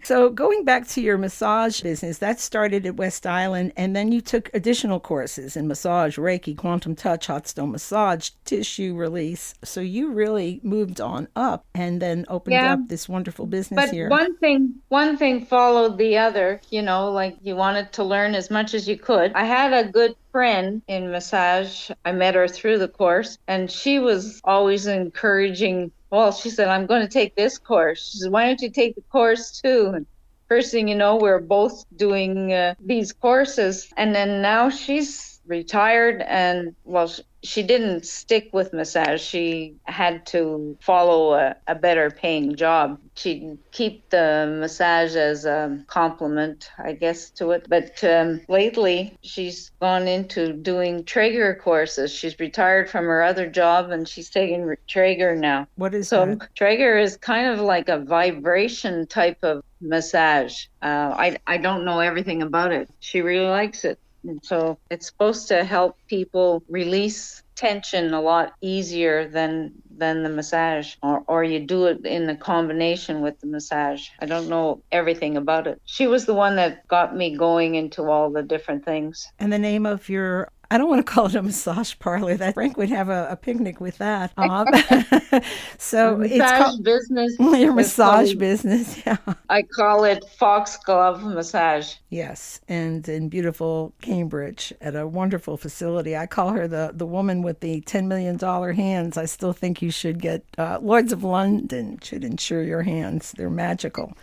[0.02, 4.20] so going back to your massage business, that started at West Island, and then you
[4.20, 9.54] took additional courses in massage, Reiki, quantum touch, hot stone massage, tissue release.
[9.62, 12.72] So you really moved on up, and then opened Yeah.
[12.72, 14.08] up this wonderful business but here.
[14.08, 18.50] one thing one thing followed the other you know like you wanted to learn as
[18.50, 22.78] much as you could i had a good friend in massage i met her through
[22.78, 27.58] the course and she was always encouraging well she said i'm going to take this
[27.58, 28.10] course.
[28.10, 29.92] She said why don't you take the course too?
[29.94, 30.06] And
[30.48, 36.22] first thing you know we're both doing uh, these courses and then now she's retired
[36.22, 37.10] and well
[37.42, 39.20] she didn't stick with massage.
[39.20, 43.00] She had to follow a, a better paying job.
[43.14, 47.66] She'd keep the massage as a compliment, I guess, to it.
[47.68, 52.12] But um, lately, she's gone into doing Trager courses.
[52.12, 55.66] She's retired from her other job and she's taking Trager now.
[55.76, 56.48] What is So that?
[56.54, 60.66] Trager is kind of like a vibration type of massage.
[60.82, 62.88] Uh, I I don't know everything about it.
[63.00, 68.54] She really likes it, and so it's supposed to help people release tension a lot
[68.62, 73.46] easier than than the massage, or or you do it in the combination with the
[73.46, 74.08] massage.
[74.20, 75.80] I don't know everything about it.
[75.84, 79.26] She was the one that got me going into all the different things.
[79.38, 82.36] And the name of your I don't want to call it a massage parlor.
[82.36, 84.32] That Frank would have a, a picnic with that.
[84.40, 84.66] Um,
[85.78, 87.36] so it's called business.
[87.38, 89.00] your massage business.
[89.06, 89.16] Yeah.
[89.48, 91.94] I call it Foxglove Massage.
[92.08, 96.16] Yes, and in beautiful Cambridge at a wonderful facility.
[96.16, 99.16] I call her the the woman with the ten million dollar hands.
[99.16, 103.32] I still think you should get uh, Lloyd's of London should insure your hands.
[103.32, 104.16] They're magical.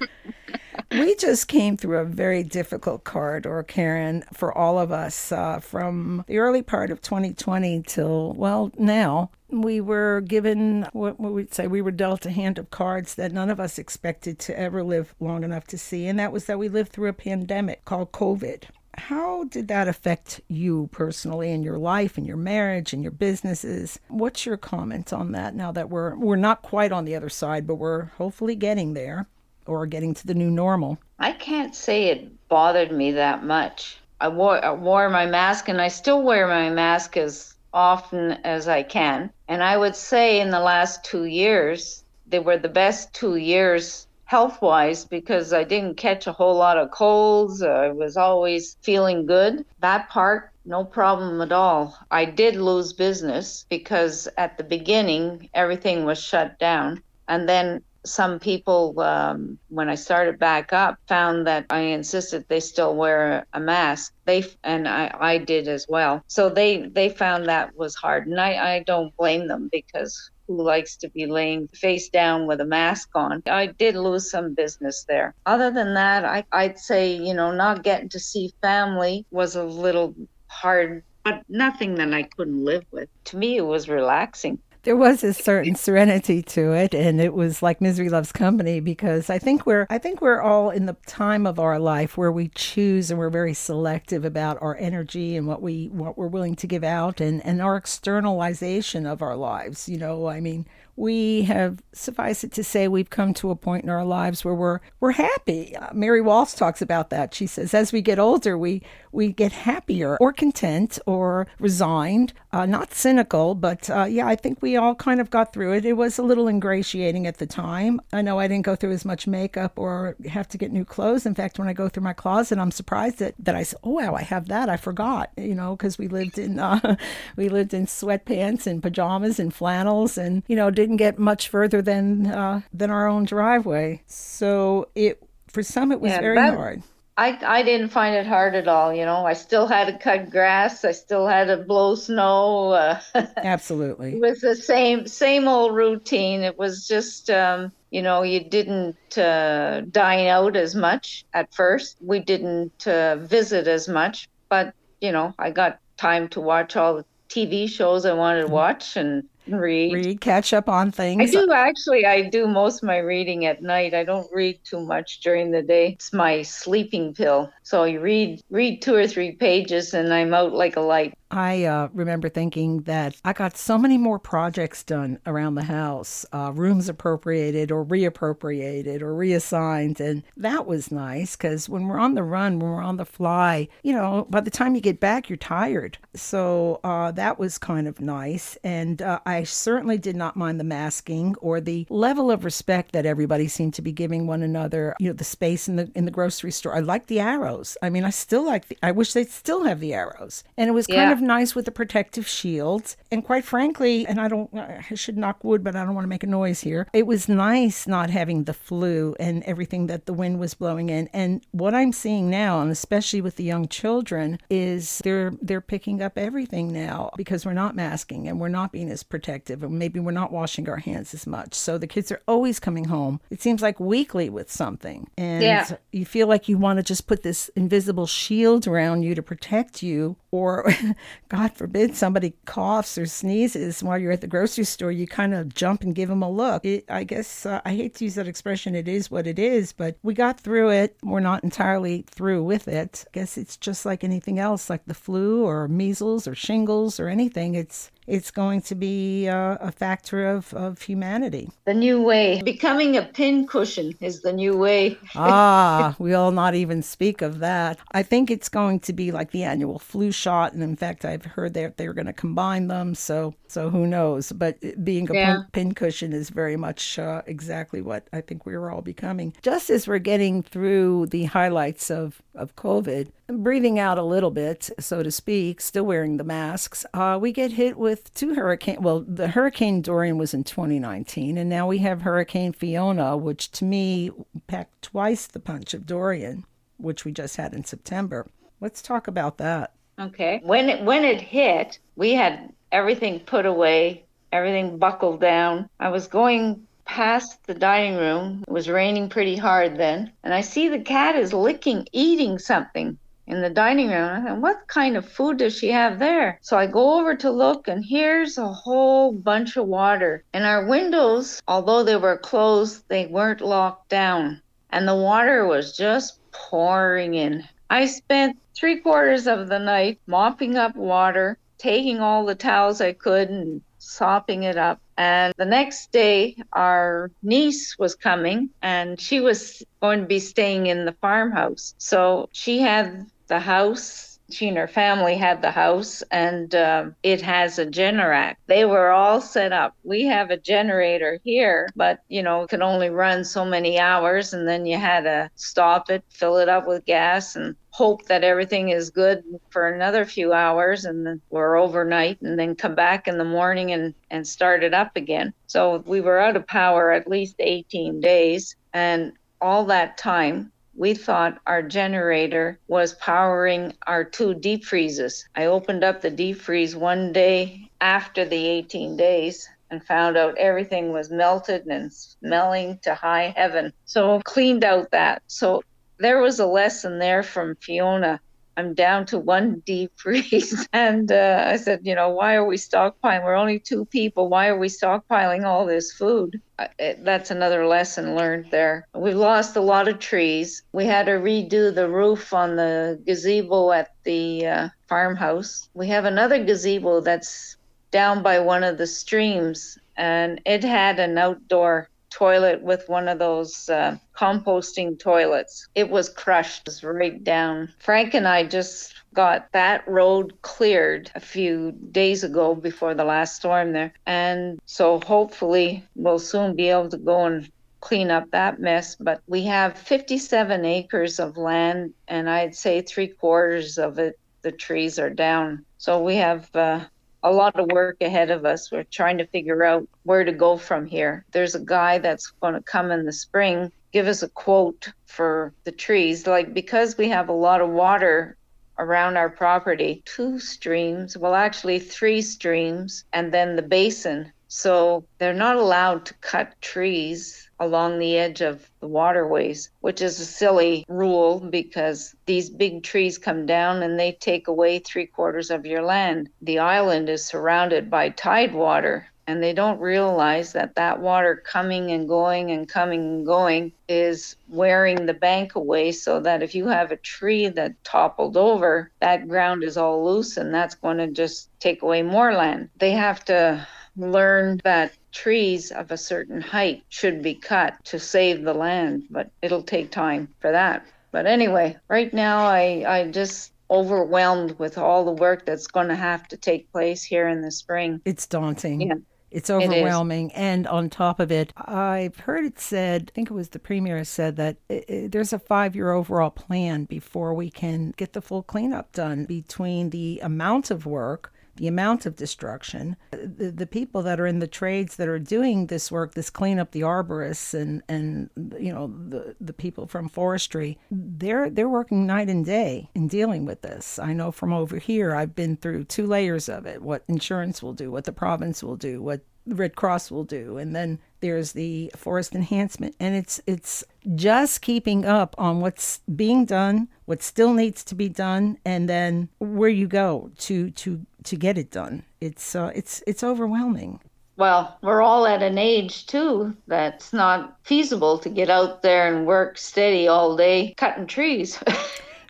[0.90, 6.24] We just came through a very difficult corridor, Caron, for all of us uh, from
[6.28, 9.32] the early part of 2020 till well now.
[9.50, 13.50] We were given what, we'd say we were dealt a hand of cards that none
[13.50, 16.70] of us expected to ever live long enough to see, and that was that we
[16.70, 18.64] lived through a pandemic called COVID.
[18.98, 24.00] How did that affect you personally in your life, in your marriage, in your businesses?
[24.08, 27.68] What's your comment on that now that we're we're not quite on the other side,
[27.68, 29.28] but we're hopefully getting there
[29.68, 30.98] or getting to the new normal?
[31.20, 33.98] I can't say it bothered me that much.
[34.20, 38.68] I wore I wore my mask and I still wear my mask as often as
[38.68, 39.30] I can.
[39.48, 44.08] And I would say in the last 2 years they were the best 2 years
[44.26, 47.62] health wise because I didn't catch a whole lot of colds.
[47.62, 49.66] I was always feeling good.
[49.80, 51.98] That part no problem at all.
[52.12, 57.02] I did lose business because at the beginning everything was shut down.
[57.30, 62.60] And then some people, um, when I started back up, found that I insisted they
[62.60, 64.14] still wear a mask.
[64.26, 66.24] They and I, I did as well.
[66.28, 70.62] So they they found that was hard, and I, I don't blame them because who
[70.64, 73.44] likes to be laying face down with a mask on?
[73.48, 75.36] I did lose some business there.
[75.46, 79.64] Other than that, I, I'd say you know not getting to see family was a
[79.64, 80.16] little
[80.48, 83.10] hard, but nothing that I couldn't live with.
[83.26, 84.60] To me, it was relaxing.
[84.88, 89.30] There was a certain serenity to it, and it was like misery loves company because
[89.30, 92.48] I think we're I think we're all in the time of our life where we
[92.56, 96.68] choose and we're very selective about our energy and what we what we're willing to
[96.68, 99.90] give out and and our externalization of our lives.
[99.90, 100.66] You know, I mean,
[100.98, 104.56] we have suffice it to say we've come to a point in our lives where
[104.56, 105.76] we're we're happy.
[105.76, 107.34] Uh, Mary Walsh talks about that.
[107.34, 108.82] She says as we get older, we
[109.12, 114.62] we get happier or content or resigned, uh, not cynical, but uh, yeah, I think
[114.62, 115.86] we all kind of got through it.
[115.86, 118.02] It was a little ingratiating at the time.
[118.12, 121.26] I know I didn't go through as much makeup or have to get new clothes.
[121.26, 123.92] In fact, when I go through my closet, I'm surprised that, that I said, "Oh
[123.92, 124.68] wow, I have that.
[124.70, 126.96] I forgot." You know, because we lived in uh,
[127.36, 131.82] we lived in sweatpants and pajamas and flannels, and you know didn't get much further
[131.82, 134.02] than uh, than our own driveway.
[134.08, 136.82] So it for some it was Yeah, very that- hard.
[137.20, 138.94] I, I didn't find it hard at all.
[138.94, 140.86] You know, I still had to cut grass.
[140.86, 142.70] I still had to blow snow.
[142.70, 146.42] Uh, it was the same same old routine.
[146.44, 151.98] It was just, um, you know, you didn't uh, dine out as much at first.
[152.02, 156.98] We didn't uh, visit as much, but you know, I got time to watch all
[156.98, 159.24] the TV shows I wanted to watch and
[159.56, 159.94] read.
[159.94, 161.22] Read, catch up on things.
[161.22, 162.06] I do actually.
[162.06, 163.94] I do most of my reading at night.
[163.94, 165.94] I don't read too much during the day.
[165.94, 167.52] It's my sleeping pill.
[167.64, 171.14] So I read read two or three pages, and I'm out like a light.
[171.30, 176.26] I uh, remember thinking that I got so many more projects done around the house,
[176.32, 180.00] uh, rooms appropriated or reappropriated or reassigned.
[180.00, 183.68] And that was nice because when we're on the run, when we're on the fly,
[183.84, 185.98] you know, by the time you get back, you're tired.
[186.16, 188.58] So uh, that was kind of nice.
[188.64, 193.06] And uh, I certainly did not mind the masking or the level of respect that
[193.06, 194.96] everybody seemed to be giving one another.
[195.00, 196.76] You know, the space in the in the grocery store.
[196.76, 197.78] I like the arrows.
[197.82, 198.78] I mean, I still like the.
[198.82, 200.44] I wish they'd still have the arrows.
[200.58, 201.12] And it was kind Yeah.
[201.12, 202.98] of nice with the protective shields.
[203.12, 206.10] And quite frankly, and I don't, I should knock wood, but I don't want to
[206.10, 206.88] make a noise here.
[206.94, 211.10] It was nice not having the flu and everything that the wind was blowing in.
[211.14, 216.02] And what I'm seeing now, and especially with the young children, is they're they're picking
[216.02, 220.00] up everything now because we're not masking and we're not being as protective, and maybe
[220.00, 221.54] we're not washing our hands as much.
[221.54, 223.20] So the kids are always coming home.
[223.30, 225.68] It seems like weekly with something, and Yeah.
[225.92, 229.82] you feel like you want to just put this invisible shield around you to protect
[229.84, 230.72] you or
[231.30, 235.54] God forbid somebody coughs or sneezes while you're at the grocery store, you kind of
[235.54, 236.66] jump and give them a look.
[236.66, 239.74] It, I guess uh, I hate to use that expression, it is what it is,
[239.74, 240.98] but we got through it.
[241.04, 243.06] We're not entirely through with it.
[243.08, 247.08] I guess it's just like anything else, like the flu or measles or shingles or
[247.08, 247.56] anything.
[247.56, 251.50] It's it's going to be uh, a factor of, of humanity.
[251.66, 252.42] The new way.
[252.42, 254.98] Becoming a pincushion is the new way.
[255.16, 257.78] ah, we'll not even speak of that.
[257.92, 261.26] I think it's going to be like the annual flu shot, and in fact, I've
[261.26, 262.96] heard that they're going to combine them.
[262.96, 264.32] So, so who knows?
[264.32, 265.36] But being a Yeah.
[265.54, 269.34] pin, pincushion is very much uh, exactly what I think we're all becoming.
[269.42, 274.70] Just as we're getting through the highlights of of COVID, breathing out a little bit,
[274.80, 278.82] so to speak, still wearing the masks, uh, we get hit with two hurricane.
[278.82, 283.66] Well, the Hurricane Dorian was in 2019, and now we have Hurricane Fiona, which to
[283.66, 284.12] me
[284.48, 286.46] packed twice the punch of Dorian,
[286.78, 288.28] which we just had in September.
[288.62, 289.74] Let's talk about that.
[290.00, 290.40] Okay.
[290.44, 295.70] When it when it hit, we had everything put away, everything buckled down.
[295.80, 298.44] I was going past the dining room.
[298.48, 302.98] It was raining pretty hard then, and I see the cat is licking, eating something
[303.28, 304.10] in the dining room.
[304.10, 306.40] I thought, what kind of food does she have there?
[306.42, 310.24] So I go over to look, and here's a whole bunch of water.
[310.34, 315.76] And our windows, although they were closed, they weren't locked down, and the water was
[315.76, 317.44] just pouring in.
[317.70, 322.94] I spent three quarters of the night mopping up water, taking all the towels I
[322.94, 324.80] could and sopping it up.
[324.98, 330.68] And the next day, our niece was coming and she was going to be staying
[330.68, 331.76] in the farmhouse.
[331.78, 334.20] So she had the house.
[334.30, 338.36] She and her family had the house, and um, it has a Generac.
[338.48, 339.74] They were all set up.
[339.84, 344.34] We have a generator here, but you know, it can only run so many hours,
[344.34, 348.24] and then you had to stop it, fill it up with gas, and hope that
[348.24, 353.08] everything is good for another few hours and then we're overnight and then come back
[353.08, 355.32] in the morning and, and start it up again.
[355.46, 358.56] So we were out of power at least 18 days.
[358.74, 365.28] And all that time, we thought our generator was powering our two deep freezes.
[365.36, 370.38] I opened up the deep freeze one day after the 18 days and found out
[370.38, 373.74] everything was melted and smelling to high heaven.
[373.86, 375.24] So cleaned out that.
[375.28, 375.64] So
[375.98, 378.22] there was a lesson there from Fiona.
[378.58, 380.68] I'm down to one deep freeze.
[380.74, 383.24] And uh, I said, you know, why are we stockpiling?
[383.24, 384.30] We're only two people.
[384.30, 386.42] Why are we stockpiling all this food?
[386.60, 388.88] Uh, it- That's another lesson learned there.
[388.96, 390.64] We've lost a lot of trees.
[390.74, 395.70] We had to redo the roof on the gazebo at the uh, farmhouse.
[395.74, 397.56] We have another gazebo that's
[397.92, 403.20] down by one of the streams, and it had an outdoor toilet with one of
[403.20, 405.68] those uh, composting toilets.
[405.76, 407.74] It was crushed right down.
[407.80, 413.36] Frank and I just got that road cleared a few days ago before the last
[413.38, 413.94] storm there.
[414.06, 417.50] And so hopefully we'll soon be able to go and
[417.80, 418.96] clean up that mess.
[418.96, 424.52] But we have 57 acres of land, and I'd say three quarters of it, the
[424.52, 425.66] trees are down.
[425.78, 426.86] So we have uh,
[427.28, 428.72] a lot of work ahead of us.
[428.72, 431.26] We're trying to figure out where to go from here.
[431.32, 435.54] There's a guy that's going to come in the spring, give us a quote for
[435.64, 436.28] the trees.
[436.28, 438.38] Like, because we have a lot of water
[438.80, 444.32] around our property, two streams, well, actually, three streams, and then the basin.
[444.48, 450.20] So they're not allowed to cut trees along the edge of the waterways, which is
[450.20, 455.50] a silly rule because these big trees come down and they take away three quarters
[455.52, 456.30] of your land.
[456.42, 459.08] The island is surrounded by tide water.
[459.30, 464.38] And they don't realize that that water coming and going and coming and going is
[464.48, 469.28] wearing the bank away so that if you have a tree that toppled over, that
[469.28, 472.70] ground is all loose and that's going to just take away more land.
[472.78, 473.68] They have to
[473.98, 479.32] learn that trees of a certain height should be cut to save the land, but
[479.42, 480.86] it'll take time for that.
[481.12, 485.96] But anyway, right now I I just overwhelmed with all the work that's going to
[485.96, 488.02] have to take place here in the spring.
[488.06, 488.82] It's daunting.
[488.82, 488.96] Yeah.
[489.30, 490.32] It's overwhelming.
[490.34, 494.04] And on top of it, I've heard it said, I think it was the premier
[494.06, 498.22] said that i i there's a five year overall plan before we can get the
[498.22, 501.34] full cleanup done between the amount of work.
[501.58, 505.68] The amount of destruction, the, the people that are in the trades that are doing
[505.68, 508.30] this work, this clean up the arborists and and
[508.60, 513.46] you know the the people from forestry, they're they're working night and day in dealing
[513.46, 514.00] with this.
[514.00, 517.74] I know from over here, I've been through two layers of it: what insurance will
[517.74, 521.92] do, what the province will do, what Red Cross will do, and then there's the
[521.96, 523.84] forest enhancement, and it's it's
[524.16, 529.30] just keeping up on what's being done, what still needs to be done, and then
[529.40, 532.04] where you go to to to get it done.
[532.22, 534.02] It's uh, it's it's overwhelming.
[534.38, 539.26] Well, we're all at an age too that's not feasible to get out there and
[539.26, 541.60] work steady all day cutting trees.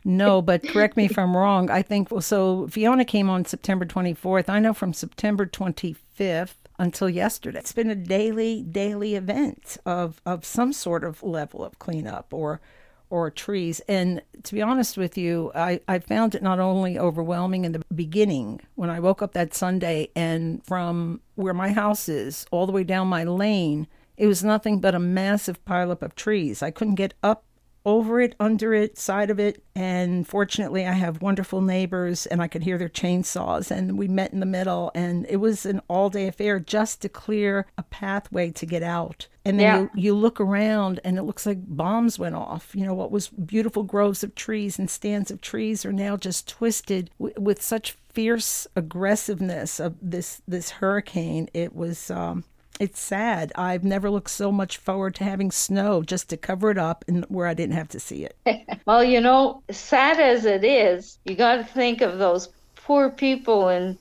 [0.08, 1.70] No, but correct me if I'm wrong.
[1.70, 2.66] I think well, so.
[2.70, 4.48] Fiona came on September 24th.
[4.48, 7.60] I know from September 25th until yesterday.
[7.60, 12.62] It's been a daily, daily event of of some sort of level of cleanup or
[13.10, 13.80] or trees.
[13.88, 17.82] And to be honest with you, I, I found it not only overwhelming in the
[17.94, 22.74] beginning when I woke up that Sunday and from where my house is all the
[22.74, 26.62] way down my lane, it was nothing but a massive pileup of trees.
[26.62, 27.44] I couldn't get up
[27.88, 29.64] over it, under it, side of it.
[29.74, 33.72] And fortunately, I have wonderful neighbors and I could hear their chainsaws.
[33.72, 37.10] And we met in the middle, and it was an all day affair just to
[37.10, 39.28] clear a pathway to get out.
[39.46, 39.80] And then Yeah.
[39.82, 42.76] you, you look around and it looks like bombs went off.
[42.76, 46.48] You know, what was beautiful groves of trees and stands of trees are now just
[46.50, 51.48] twisted w- with such fierce aggressiveness of this this hurricane.
[51.54, 52.44] It was um,
[52.80, 53.52] it's sad.
[53.56, 57.26] I've never looked so much forward to having snow just to cover it up and
[57.26, 58.38] where I didn't have to see it.
[58.86, 63.70] well, you know, sad as it is, you got to think of those poor people
[63.70, 63.98] in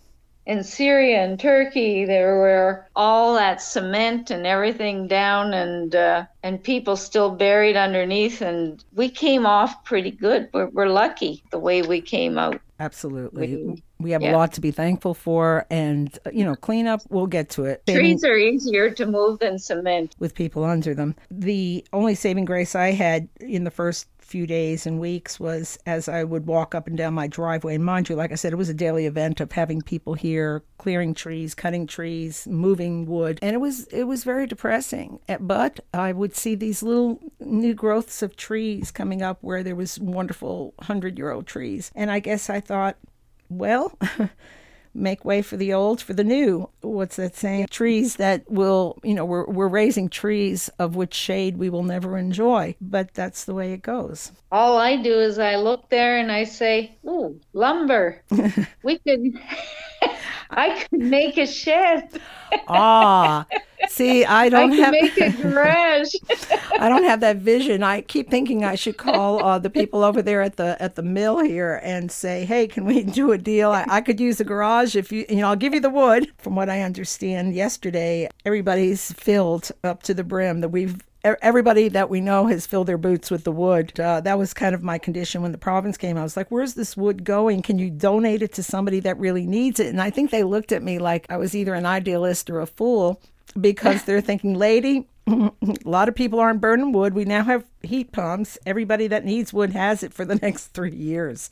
[0.47, 2.05] in Syria and Turkey.
[2.05, 8.41] There were all that cement and everything down, and uh, and people still buried underneath.
[8.41, 10.49] And we came off pretty good.
[10.53, 12.61] We're, we're lucky the way we came out.
[12.79, 13.57] Absolutely.
[13.57, 15.64] We- We have a lot to be thankful for.
[15.70, 17.83] And, uh, you know, cleanup, we'll get to it.
[17.89, 20.14] Trees are easier to move than cement.
[20.18, 21.14] with people under them.
[21.31, 26.09] The only saving grace I had in the first few days and weeks was as
[26.09, 27.77] I would walk up and down my driveway.
[27.77, 30.62] And mind you, like I said, it was a daily event of having people here
[30.79, 35.20] clearing trees, cutting trees, moving wood, and it was it was very depressing.
[35.29, 39.77] Eh, But I would see these little new growths of trees coming up where there
[39.77, 42.97] was wonderful hundred year old trees, and I guess I thought,
[43.49, 43.97] well.
[44.97, 49.14] make way for the old for the new what's that saying trees that will you
[49.14, 53.55] know we're, we're raising trees of which shade we will never enjoy but that's the
[53.55, 58.22] way it goes All I do is I look there and I say, "Ooh, lumber.
[58.82, 59.38] we could."
[60.51, 62.20] I could make a shed.
[62.68, 63.44] ah
[63.88, 66.12] see i I don't could have make a garage.
[66.78, 70.22] i don't have that vision i keep thinking i should call uh, the people over
[70.22, 73.70] there at the at the mill here and say hey can we do a deal
[73.72, 76.30] I, I could use a garage if you you know i'll give you the wood
[76.38, 82.09] from what i understand yesterday everybody's filled up to the brim that we've Everybody that
[82.09, 83.99] we know has filled their boots with the wood.
[83.99, 86.17] Uh, that was kind of my condition when the province came.
[86.17, 87.62] I was like, "Where's this wood going?
[87.62, 90.71] Can you donate it to somebody that really needs it?" And I think they looked
[90.71, 93.21] at me like I was either an idealist or a fool
[93.61, 95.51] because they're thinking, "Lady, a
[95.85, 97.14] lot of people aren't burning wood.
[97.14, 98.59] We now have heat pumps.
[98.66, 101.51] Everybody that needs wood has it for the next three years.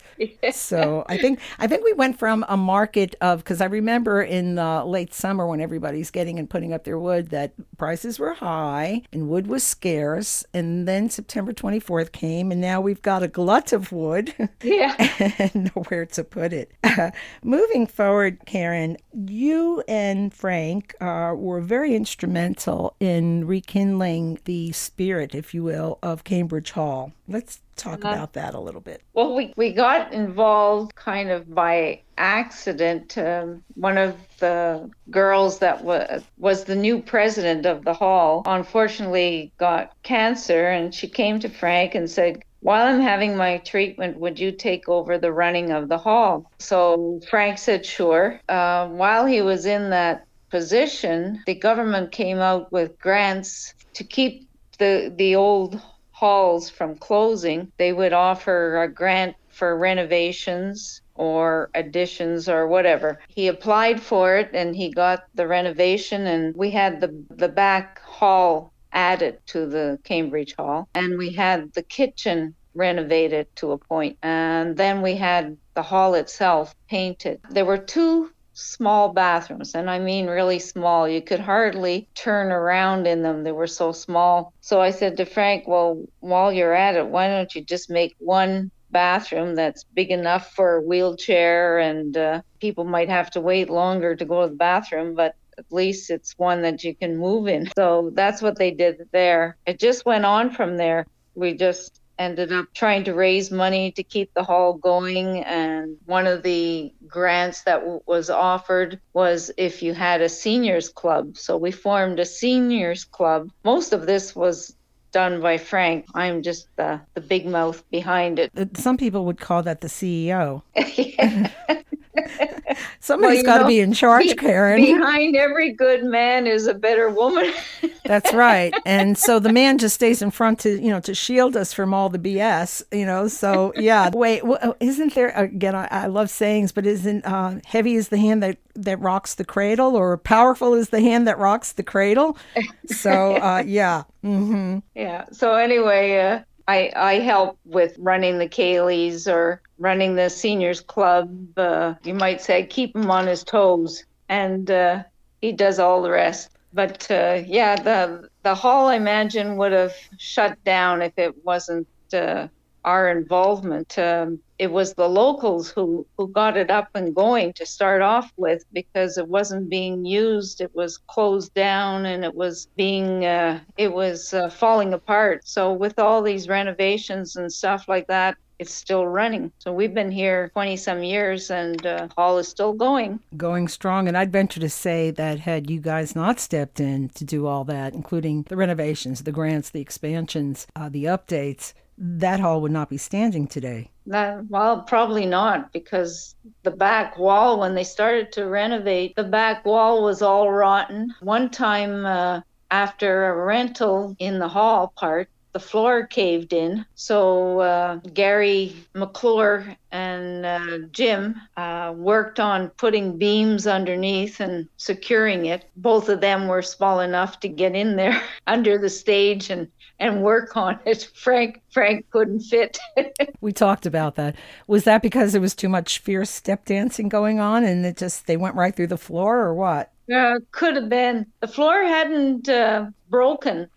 [0.51, 4.55] so I think I think we went from a market of because I remember in
[4.55, 9.03] the late summer when everybody's getting and putting up their wood that prices were high
[9.11, 13.73] and wood was scarce, and then September 24th came, and now we've got a glut
[13.73, 14.33] of wood
[14.63, 14.95] yeah.
[15.39, 16.71] and nowhere to put it.
[17.43, 25.53] moving forward, Caron, you and Frank uh, were very instrumental in rekindling the spirit, if
[25.53, 27.13] you will, of Cambridge Hall.
[27.27, 29.01] Let's talk about that a little bit.
[29.13, 33.17] Well, we, we got involved kind of by accident.
[33.17, 39.53] Um, one of the girls that was was the new president of the hall unfortunately
[39.57, 44.39] got cancer, and she came to Frank and said, "While I'm having my treatment, would
[44.39, 49.41] you take over the running of the hall?" So Frank said, "Sure." Uh, while he
[49.41, 55.81] was in that position, the government came out with grants to keep the the old
[56.15, 57.69] halls from closing.
[57.77, 63.19] They would offer a grant for renovations or additions or whatever.
[63.27, 68.01] He applied for it and he got the renovation and we had the the back
[68.01, 74.17] hall added to the Cambridge Hall and we had the kitchen renovated to a point
[74.23, 77.41] and then we had the hall itself painted.
[77.49, 81.07] There were two small bathrooms and I mean really small.
[81.07, 83.43] You could hardly turn around in them.
[83.43, 84.53] They were so small.
[84.61, 88.15] So I said to Frank, "Well, while you're at it, why don't you just make
[88.17, 93.69] one bathroom that's big enough for a wheelchair and uh, people might have to wait
[93.69, 97.47] longer to go to the bathroom, but at least it's one that you can move
[97.47, 97.69] in.
[97.75, 99.57] So that's what they did there.
[99.65, 101.05] It just went on from there.
[101.35, 105.43] We just ended up trying to raise money to keep the hall going.
[105.43, 110.89] And one of the grants that w- was offered was if you had a seniors
[110.89, 111.37] club.
[111.37, 113.49] So we formed a seniors club.
[113.63, 114.75] Most of this was
[115.11, 116.05] done by Frank.
[116.13, 118.51] I'm just the, the big mouth behind it.
[118.77, 120.61] Some people would call that the CEO.
[122.99, 124.81] Somebody's you got to know, be in charge, Be- Caron.
[124.81, 127.51] Behind every good man is a better woman.
[128.05, 128.73] That's right.
[128.85, 131.93] And so the man just stays in front to, you know, to shield us from
[131.93, 133.27] all the BS, you know.
[133.27, 134.09] So, yeah.
[134.13, 134.43] Wait,
[134.79, 138.57] isn't there, again, I, I love sayings, but isn't uh, heavy is the hand that,
[138.75, 142.37] that rocks the cradle or powerful is the hand that rocks the cradle?
[142.85, 144.03] So, uh, yeah.
[144.21, 145.25] hmm Yeah.
[145.31, 151.57] So anyway, uh, I I help with running the ceilidhs or running the seniors club.
[151.57, 155.03] Uh, you might say keep him on his toes, and uh,
[155.41, 156.49] he does all the rest.
[156.73, 161.87] But uh, yeah, the the hall I imagine would have shut down if it wasn't
[162.13, 162.47] uh,
[162.85, 163.97] our involvement.
[163.97, 168.31] Um, it was the locals who, who got it up and going to start off
[168.37, 170.61] with because it wasn't being used.
[170.61, 175.41] It was closed down and it was being uh, it was uh, falling apart.
[175.45, 179.51] So with all these renovations and stuff like that, it's still running.
[179.57, 182.07] So we've been here 20 some years and uh,
[182.37, 183.19] is still going.
[183.35, 184.07] Going strong.
[184.07, 187.65] And I'd venture to say that had you guys not stepped in to do all
[187.65, 192.89] that, including the renovations, the grants, the expansions, uh, the updates, that hall would not
[192.89, 193.91] be standing today.
[194.05, 200.03] Well, probably not because the back wall, when they started to renovate, the back wall
[200.03, 201.13] was all rotten.
[201.21, 206.85] One time uh, after a rental in the hall part, the floor caved in.
[206.95, 215.45] So uh, Gary McClure and uh, Jim uh, worked on putting beams underneath and securing
[215.45, 215.69] it.
[215.77, 219.69] Both of them were small enough to get in there under the stage and
[219.99, 221.09] and work on it.
[221.15, 222.77] Frank Frank couldn't fit.
[223.41, 224.35] We talked about that.
[224.67, 228.25] Was that because there was too much fierce step dancing going on and it just,
[228.25, 229.91] they went right through the floor or what?
[230.11, 231.27] Uh, could have been.
[231.41, 233.69] The floor hadn't uh, broken,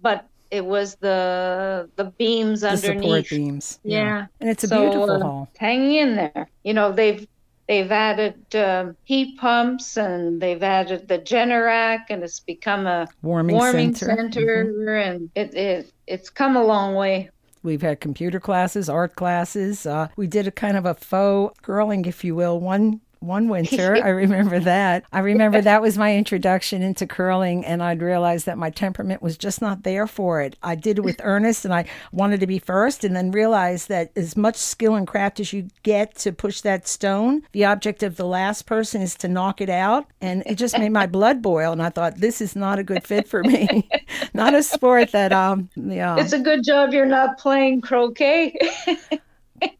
[0.00, 2.82] but it was the the beams underneath.
[2.82, 3.30] The support underneath.
[3.30, 3.78] beams.
[3.84, 4.26] Yeah.
[4.40, 5.48] And it's a So, beautiful uh, hall.
[5.58, 6.48] Hanging in there.
[6.64, 7.26] You know, they've
[7.70, 13.54] they've added um heat pumps and they've added the Generac, and it's become a Warming,
[13.56, 14.16] warming center.
[14.16, 15.06] center, Mhm.
[15.06, 17.30] and it, it it's come a long way.
[17.62, 19.86] We've had computer classes, art classes.
[19.86, 23.96] Uh, we did a kind of a faux curling, if you will, one one winter.
[24.04, 25.04] I remember that.
[25.12, 29.36] I remember that was my introduction into curling, and I'd realized that my temperament was
[29.36, 30.56] just not there for it.
[30.62, 34.10] I did it with earnest, and I wanted to be first, and then realized that
[34.16, 38.16] as much skill and craft as you get to push that stone, the object of
[38.16, 41.72] the last person is to knock it out, and it just made my blood boil.
[41.72, 43.88] And I thought, this is not a good fit for me.
[44.34, 46.16] not a sport that um yeah.
[46.18, 48.56] It's a good job you're not playing croquet.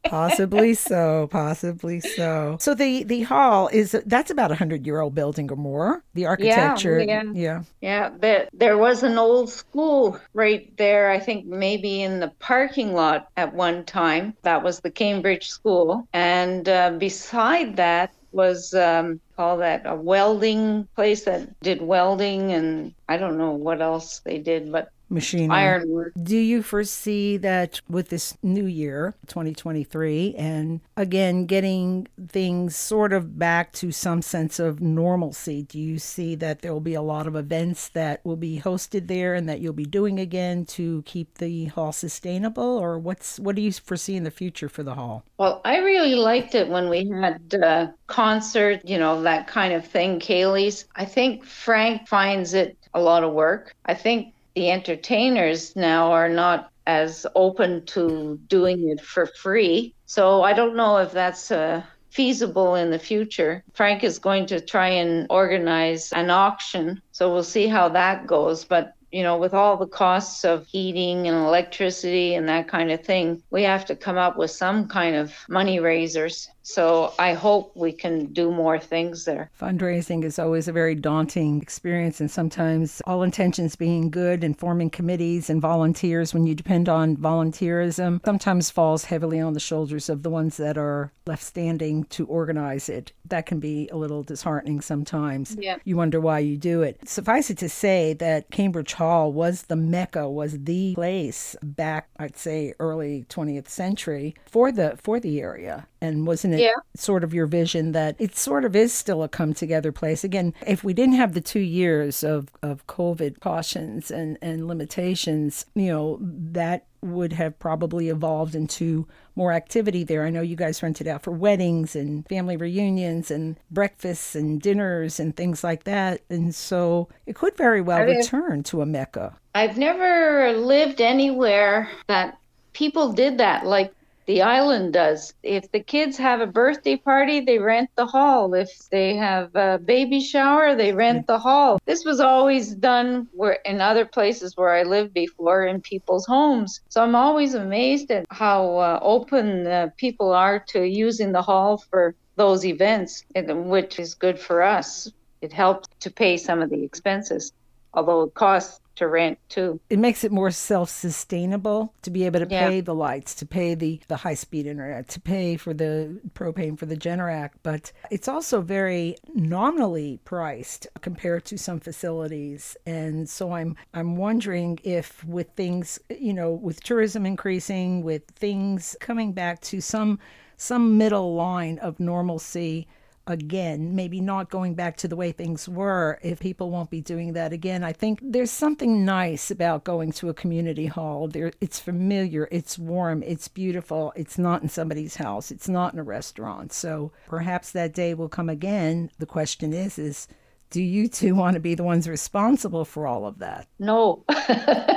[0.04, 5.14] Possibly so possibly so so the the hall is that's about a hundred year old
[5.14, 7.22] building or more the architecture yeah.
[7.34, 12.32] yeah Yeah, there, there was an old school right there, I think maybe in the
[12.38, 14.34] parking lot at one time.
[14.42, 16.06] That was the Cambridge School.
[16.12, 22.94] And uh, beside that was, um, call that a welding place that did welding and
[23.08, 26.12] I don't know what else they did, but machinery ironwork.
[26.22, 33.38] do you foresee that with this new year 2023 and again getting things sort of
[33.38, 37.26] back to some sense of normalcy do you see that there will be a lot
[37.26, 41.38] of events that will be hosted there and that you'll be doing again to keep
[41.38, 45.24] the hall sustainable or what's what do you foresee in the future for the hall
[45.38, 49.86] Well, I really liked it when we had uh, concert, you know, that kind of
[49.86, 50.84] thing, ceilidhs.
[50.96, 53.74] I think Frank finds it a lot of work.
[53.86, 59.94] I think the entertainers now are not as open to doing it for free.
[60.06, 63.62] So I don't know if that's uh, feasible in the future.
[63.74, 67.00] Frank is going to try and organize an auction.
[67.12, 68.64] So we'll see how that goes.
[68.64, 73.04] But you know, with all the costs of heating and electricity and that kind of
[73.04, 76.48] thing, we have to come up with some kind of money raisers.
[76.62, 79.50] So I hope we can do more things there.
[79.60, 84.90] Fundraising is always a very daunting experience, and sometimes all intentions being good and forming
[84.90, 90.22] committees and volunteers, when you depend on volunteerism, sometimes falls heavily on the shoulders of
[90.22, 93.12] the ones that are left standing to organize it.
[93.30, 95.56] That can be a little disheartening sometimes.
[95.58, 95.76] Yeah.
[95.84, 97.08] You wonder why you do it.
[97.08, 102.36] Suffice it to say that Cambridge Hall was the mecca, was the place back, I'd
[102.36, 106.70] say, early 20th century for the for the area and was an isn't it?
[106.70, 106.80] Yeah.
[106.96, 110.24] Sort of your vision that it sort of is still a come together place.
[110.24, 115.66] Again, if we didn't have the two years of, of COVID cautions and, and limitations,
[115.74, 120.24] you know, that would have probably evolved into more activity there.
[120.24, 125.18] I know you guys rented out for weddings and family reunions and breakfasts and dinners
[125.18, 126.20] and things like that.
[126.28, 129.36] And so it could very well I mean- return to a mecca.
[129.54, 132.38] I've never lived anywhere that
[132.72, 133.92] people did that like
[134.30, 135.34] the island does.
[135.42, 138.54] If the kids have a birthday party, they rent the hall.
[138.54, 141.80] If they have a baby shower, they rent the hall.
[141.84, 146.80] This was always done where in other places where I lived before in people's homes.
[146.90, 151.82] So I'm always amazed at how uh, open uh, people are to using the hall
[151.90, 155.10] for those events, which is good for us.
[155.42, 157.52] It helps to pay some of the expenses,
[157.94, 159.80] although it costs to rent too.
[159.88, 162.68] it makes it more self-sustainable to be able to Yeah.
[162.68, 166.86] pay the lights to pay the the high-speed internet to pay for the propane for
[166.86, 173.76] the generac but it's also very nominally priced compared to some facilities and so i'm
[173.94, 179.80] i'm wondering if with things you know with tourism increasing with things coming back to
[179.80, 180.18] some
[180.56, 182.86] some middle line of normalcy
[183.30, 187.32] again, maybe not going back to the way things were, if people won't be doing
[187.34, 187.82] that again.
[187.84, 191.28] I think there's something nice about going to a community hall.
[191.28, 194.12] There it's familiar, it's warm, it's beautiful.
[194.16, 195.50] It's not in somebody's house.
[195.50, 196.72] It's not in a restaurant.
[196.72, 199.10] So perhaps that day will come again.
[199.18, 200.28] The question is is
[200.70, 203.66] do you two want to be the ones responsible for all of that?
[203.78, 204.24] No.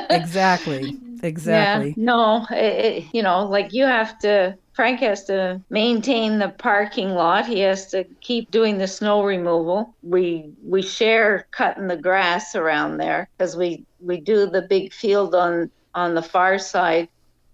[0.09, 0.99] Exactly.
[1.23, 1.93] Exactly.
[1.95, 7.11] Yeah, no, it, you know, like you have to, Frank has to maintain the parking
[7.11, 7.45] lot.
[7.45, 9.93] He has to keep doing the snow removal.
[10.01, 15.35] We we share cutting the grass around there because we we do the big field
[15.35, 17.07] on on the far side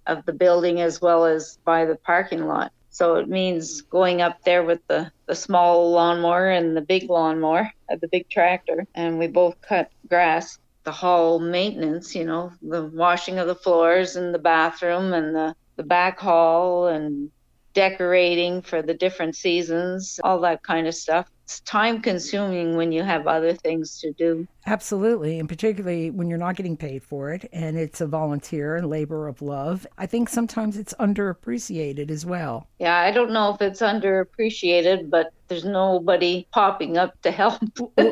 [0.08, 2.72] of the building as well as by the parking lot.
[2.90, 7.72] So it means going up there with the, the small lawnmower and the big lawnmower,
[7.92, 12.86] uh, the big tractor, and we both cut grass the hall maintenance, you know, the
[12.86, 17.32] washing of the floors and the bathroom and the, the back hall and
[17.74, 21.32] decorating for the different seasons, all that kind of stuff.
[21.46, 24.46] It's time consuming when you have other things to do.
[24.66, 28.90] Absolutely, and particularly when you're not getting paid for it and it's a volunteer and
[28.90, 29.88] labor of love.
[29.98, 32.68] I think sometimes it's underappreciated as well.
[32.78, 37.62] Yeah, I don't know if it's underappreciated, but there's nobody popping up to help.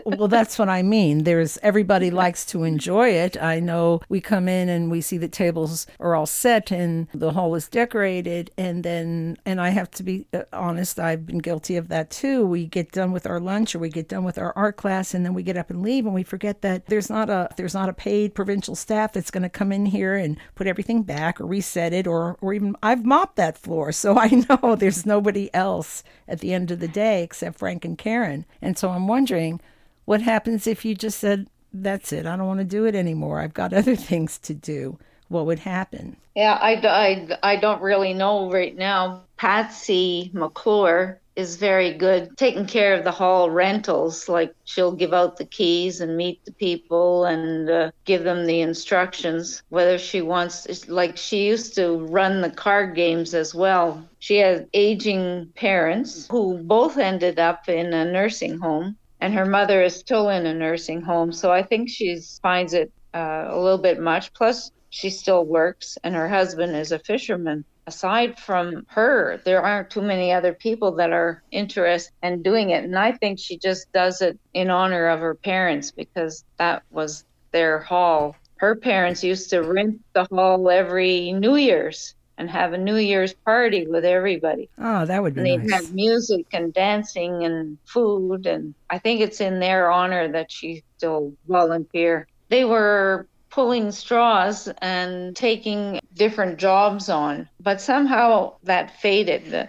[0.05, 1.23] well, that's what I mean.
[1.23, 3.41] There's everybody likes to enjoy it.
[3.41, 7.31] I know we come in and we see the tables are all set and the
[7.31, 11.77] hall is decorated, and then and I have to be uh, honest, I've been guilty
[11.77, 12.45] of that too.
[12.45, 15.23] We get done with our lunch or we get done with our art class, and
[15.23, 17.89] then we get up and leave, and we forget that there's not a there's not
[17.89, 21.45] a paid provincial staff that's going to come in here and put everything back or
[21.45, 26.03] reset it or or even I've mopped that floor, so I know there's nobody else
[26.27, 28.45] at the end of the day except Frank and Caron.
[28.61, 29.59] And so I'm wondering
[30.05, 33.41] what happens if you just said, That's it, I don't want to do it anymore.
[33.41, 34.97] I've got other things to do.
[35.27, 36.15] What would happen?
[36.35, 39.23] Yeah, I, I, I don't really know right now.
[39.35, 44.27] Patsy McClure is very good taking care of the hall rentals.
[44.27, 48.61] Like she'll give out the keys and meet the people and uh, give them the
[48.61, 49.61] instructions.
[49.69, 54.03] Whether she wants, like she used to run the card games as well.
[54.17, 59.83] She has aging parents who both ended up in a nursing home, and her mother
[59.83, 61.31] is still in a nursing home.
[61.31, 64.33] So I think she finds it uh, a little bit much.
[64.33, 69.89] Plus, she still works and her husband is a fisherman aside from her there aren't
[69.89, 72.83] too many other people that are interested in doing it.
[72.83, 77.23] And i think she just does it in honor of her parents because that was
[77.51, 78.35] their hall.
[78.57, 83.33] Her parents used to rent the hall every new year's and have a new year's
[83.33, 84.69] party with everybody.
[84.77, 85.81] Oh, that would be and they'd nice.
[85.85, 88.45] have music and dancing and food.
[88.45, 92.27] And i think it's in their honor that she still volunteer.
[92.49, 99.51] They were pulling straws and taking different jobs on but somehow that faded.
[99.51, 99.67] The,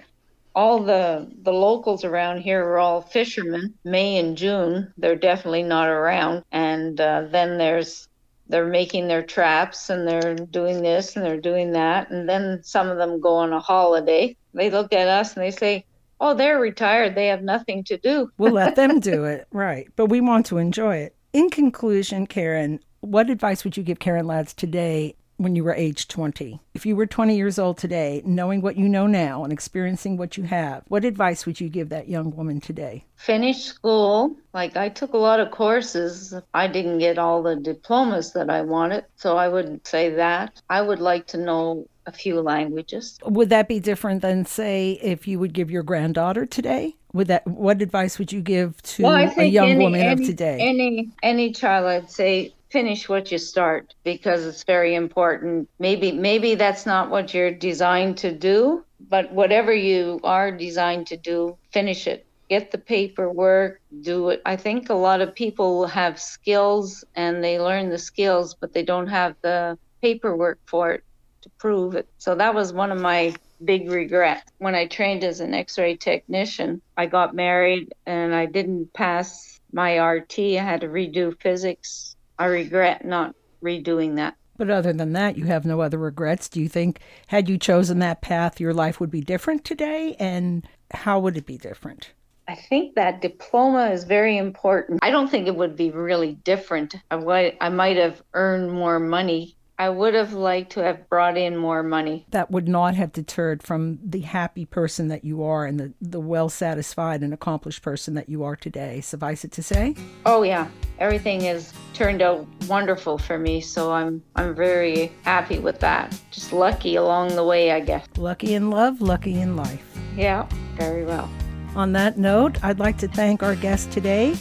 [0.54, 4.92] all the the locals around here are all fishermen may and june.
[4.96, 6.44] They're definitely not around.
[6.52, 8.08] And uh, then there's
[8.48, 12.10] they're making their traps and they're doing this and they're doing that.
[12.10, 14.36] And then some of them go on a holiday.
[14.54, 15.84] They look at us and they say
[16.20, 17.16] oh they're retired.
[17.16, 18.30] They have nothing to do.
[18.38, 19.48] We'll let them do it.
[19.50, 19.88] Right.
[19.96, 21.16] But we want to enjoy it.
[21.32, 26.08] In conclusion, Caron, what advice would you give Caron Ladds today when you were age
[26.08, 26.60] 20?
[26.74, 30.36] If you were 20 years old today, knowing what you know now and experiencing what
[30.36, 33.04] you have, what advice would you give that young woman today?
[33.18, 34.36] finish school.
[34.54, 36.32] Like I took a lot of courses.
[36.54, 39.04] I didn't get all the diplomas that I wanted.
[39.16, 40.62] So I would say that.
[40.70, 43.18] I would like to know a few languages.
[43.24, 46.94] Would that be different than, say, if you would give your granddaughter today?
[47.12, 47.46] Would that?
[47.46, 50.58] What advice would you give to Well, a young any, woman any, of today?
[50.60, 55.68] Any any child, I'd say, finish what you start because it's very important.
[55.78, 61.16] Maybe maybe that's not what you're designed to do, but whatever you are designed to
[61.16, 62.26] do, finish it.
[62.48, 64.40] Get the paperwork, do it.
[64.46, 68.82] I think a lot of people have skills and they learn the skills, but they
[68.82, 71.04] don't have the paperwork for it
[71.42, 72.08] to prove it.
[72.18, 73.34] So that was one of my
[73.64, 74.50] big regrets.
[74.58, 79.60] When I trained as an x ray technician, I got married and I didn't pass
[79.72, 80.38] my RT.
[80.38, 82.16] I had to redo physics.
[82.38, 84.36] I regret not redoing that.
[84.56, 86.48] But other than that, you have no other regrets.
[86.48, 90.16] Do you think, had you chosen that path, your life would be different today?
[90.18, 92.12] And how would it be different?
[92.48, 95.00] I think that diploma is very important.
[95.02, 96.96] I don't think it would be really different.
[97.10, 99.54] I, might have earned more money.
[99.80, 102.26] I would have liked to have brought in more money.
[102.30, 106.18] That would not have deterred from the happy person that you are and the, the
[106.18, 109.00] well satisfied and accomplished person that you are today.
[109.00, 109.94] Suffice it to say?
[110.26, 110.66] Oh yeah,
[110.98, 116.18] everything has turned out wonderful for me, so I'm I'm very happy with that.
[116.32, 118.04] Just lucky along the way, I guess.
[118.16, 119.96] Lucky in love, lucky in life.
[120.16, 121.30] Yeah, very well.
[121.76, 124.34] On that note, I'd like to thank our guest today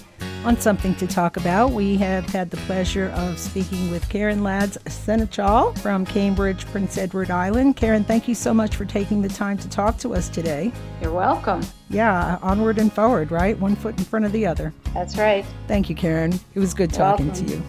[0.47, 1.71] on Something to Talk About.
[1.73, 7.29] We have had the pleasure of speaking with Caron Ladds Senechal from Cambridge, Prince Edward
[7.29, 7.75] Island.
[7.75, 10.71] Caron, thank you so much for taking the time to talk to us today.
[11.01, 11.63] You're welcome.
[11.89, 13.59] Yeah, onward and forward, right?
[13.59, 14.73] One foot in front of the other.
[14.93, 15.45] That's right.
[15.67, 16.39] Thank you, Caron.
[16.55, 17.45] It was good talking Welcome.
[17.47, 17.63] to you.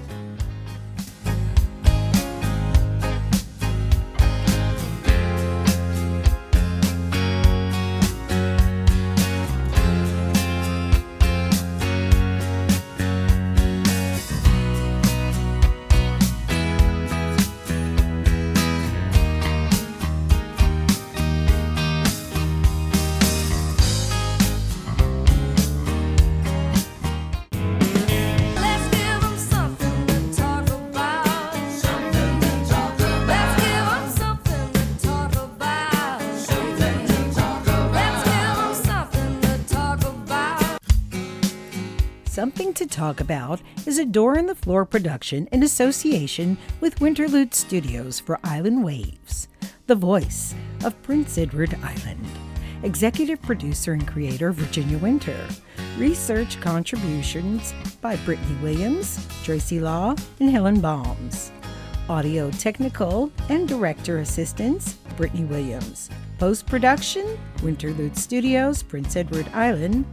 [42.99, 48.41] Talk About is a door in the floor production in association with Winterlude Studios for
[48.43, 49.47] Island Waves,
[49.87, 50.53] the voice
[50.85, 52.27] of Prince Edward Island.
[52.83, 55.39] Executive producer and creator Virginia Winter.
[55.97, 61.53] Research contributions by Brittany Williams, Tracy Law, and Helen Balms.
[62.09, 66.11] Audio technical and director assistance Brittany Williams.
[66.41, 70.05] Post production Winterlude Studios, Prince Edward Island.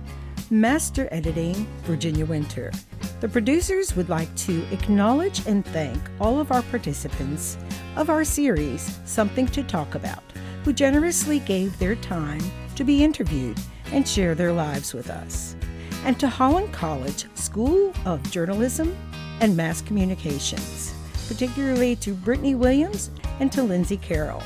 [0.51, 2.71] Master editing Virginia Winter.
[3.19, 7.57] The producers would like to acknowledge and thank all of our participants
[7.95, 10.23] of our series, Something to Talk About,
[10.63, 12.41] who generously gave their time
[12.75, 13.57] to be interviewed
[13.91, 15.55] and share their lives with us.
[16.03, 18.95] And to Holland College School of Journalism
[19.41, 20.93] and Mass Communications,
[21.27, 23.09] particularly to Brittany Williams
[23.39, 24.43] and to Lindsay Carroll.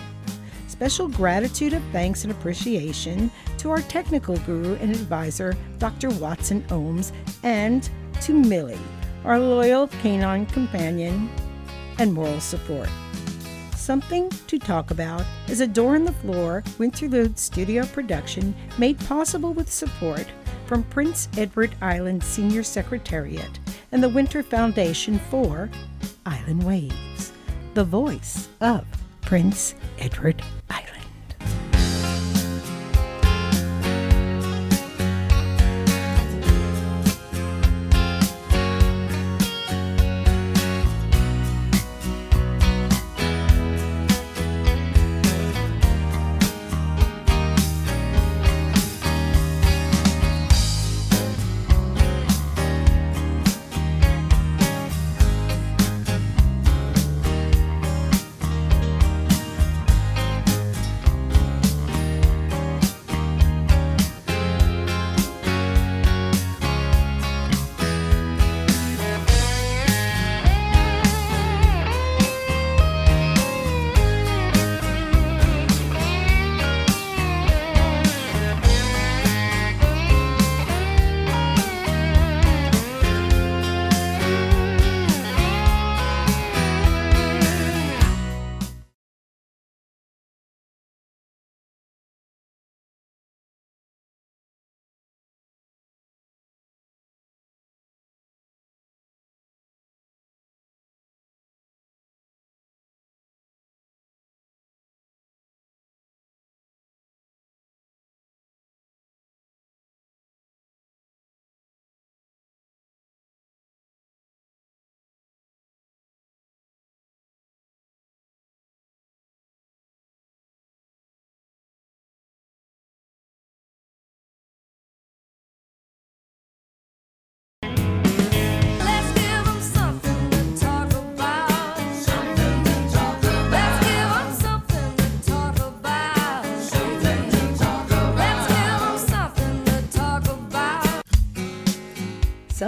[0.79, 6.09] Special gratitude of thanks and appreciation to our technical guru and advisor, Dr.
[6.11, 7.11] Watson Ohms,
[7.43, 7.89] and
[8.21, 8.79] to Millie,
[9.25, 11.29] our loyal canine companion
[11.97, 12.87] and moral support.
[13.75, 19.51] Something to Talk About is a door in the floor Winterlude studio production made possible
[19.51, 20.27] with support
[20.65, 23.59] from Prince Edward Island Senior Secretariat
[23.91, 25.69] and the Winter Foundation for
[26.25, 27.33] Island Waves,
[27.73, 28.85] the voice of
[29.29, 30.41] Prince Edward
[30.71, 30.98] Island.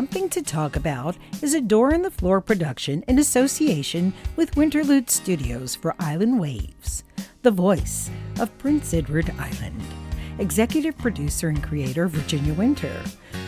[0.08, 5.76] To Talk About is a door in the floor production in association with Winterlude Studios
[5.76, 7.04] for Island Waves,
[7.44, 8.10] the voice
[8.40, 9.82] of Prince Edward Island.
[10.40, 12.92] Executive producer and creator Virginia Winter.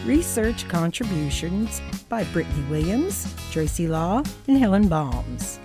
[0.05, 5.59] Research contributions by Brittany Williams, Tracy Law, and Helen Balms.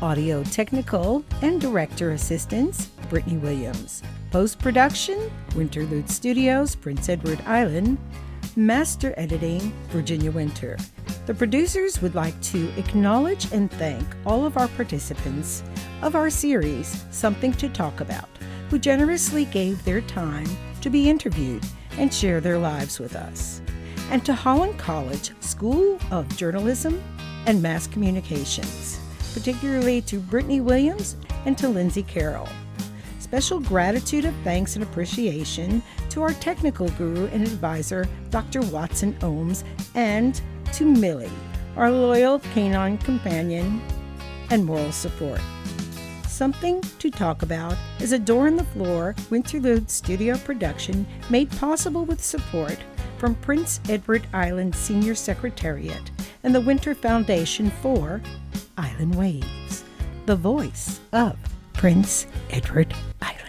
[0.00, 4.02] Audio technical and director assistance Brittany Williams.
[4.30, 7.98] Post production Winterlude Studios, Prince Edward Island.
[8.58, 10.76] Master editing Virginia Winter.
[11.26, 15.62] The producers would like to acknowledge and thank all of our participants
[16.02, 18.28] of our series, Something to Talk About,
[18.68, 20.48] who generously gave their time
[20.80, 21.64] to be interviewed
[21.98, 23.62] and share their lives with us.
[24.10, 27.00] And to Holland College School of Journalism
[27.46, 28.98] and Mass Communications,
[29.34, 31.14] particularly to Brittany Williams
[31.46, 32.48] and to Lindsay Carroll.
[33.28, 38.62] Special gratitude of thanks and appreciation to our technical guru and advisor, Dr.
[38.62, 39.64] Watson Ohms,
[39.94, 40.40] and
[40.72, 41.28] to Millie,
[41.76, 43.82] our loyal canine companion
[44.48, 45.42] and moral support.
[46.26, 52.06] Something to Talk About is a door in the floor Winterlude studio production made possible
[52.06, 52.78] with support
[53.18, 56.10] from Prince Edward Island Senior Secretariat
[56.44, 58.22] and the Winter Foundation for
[58.78, 59.84] Island Waves,
[60.24, 61.36] the voice of
[61.78, 62.92] Prince Edward
[63.22, 63.47] Island.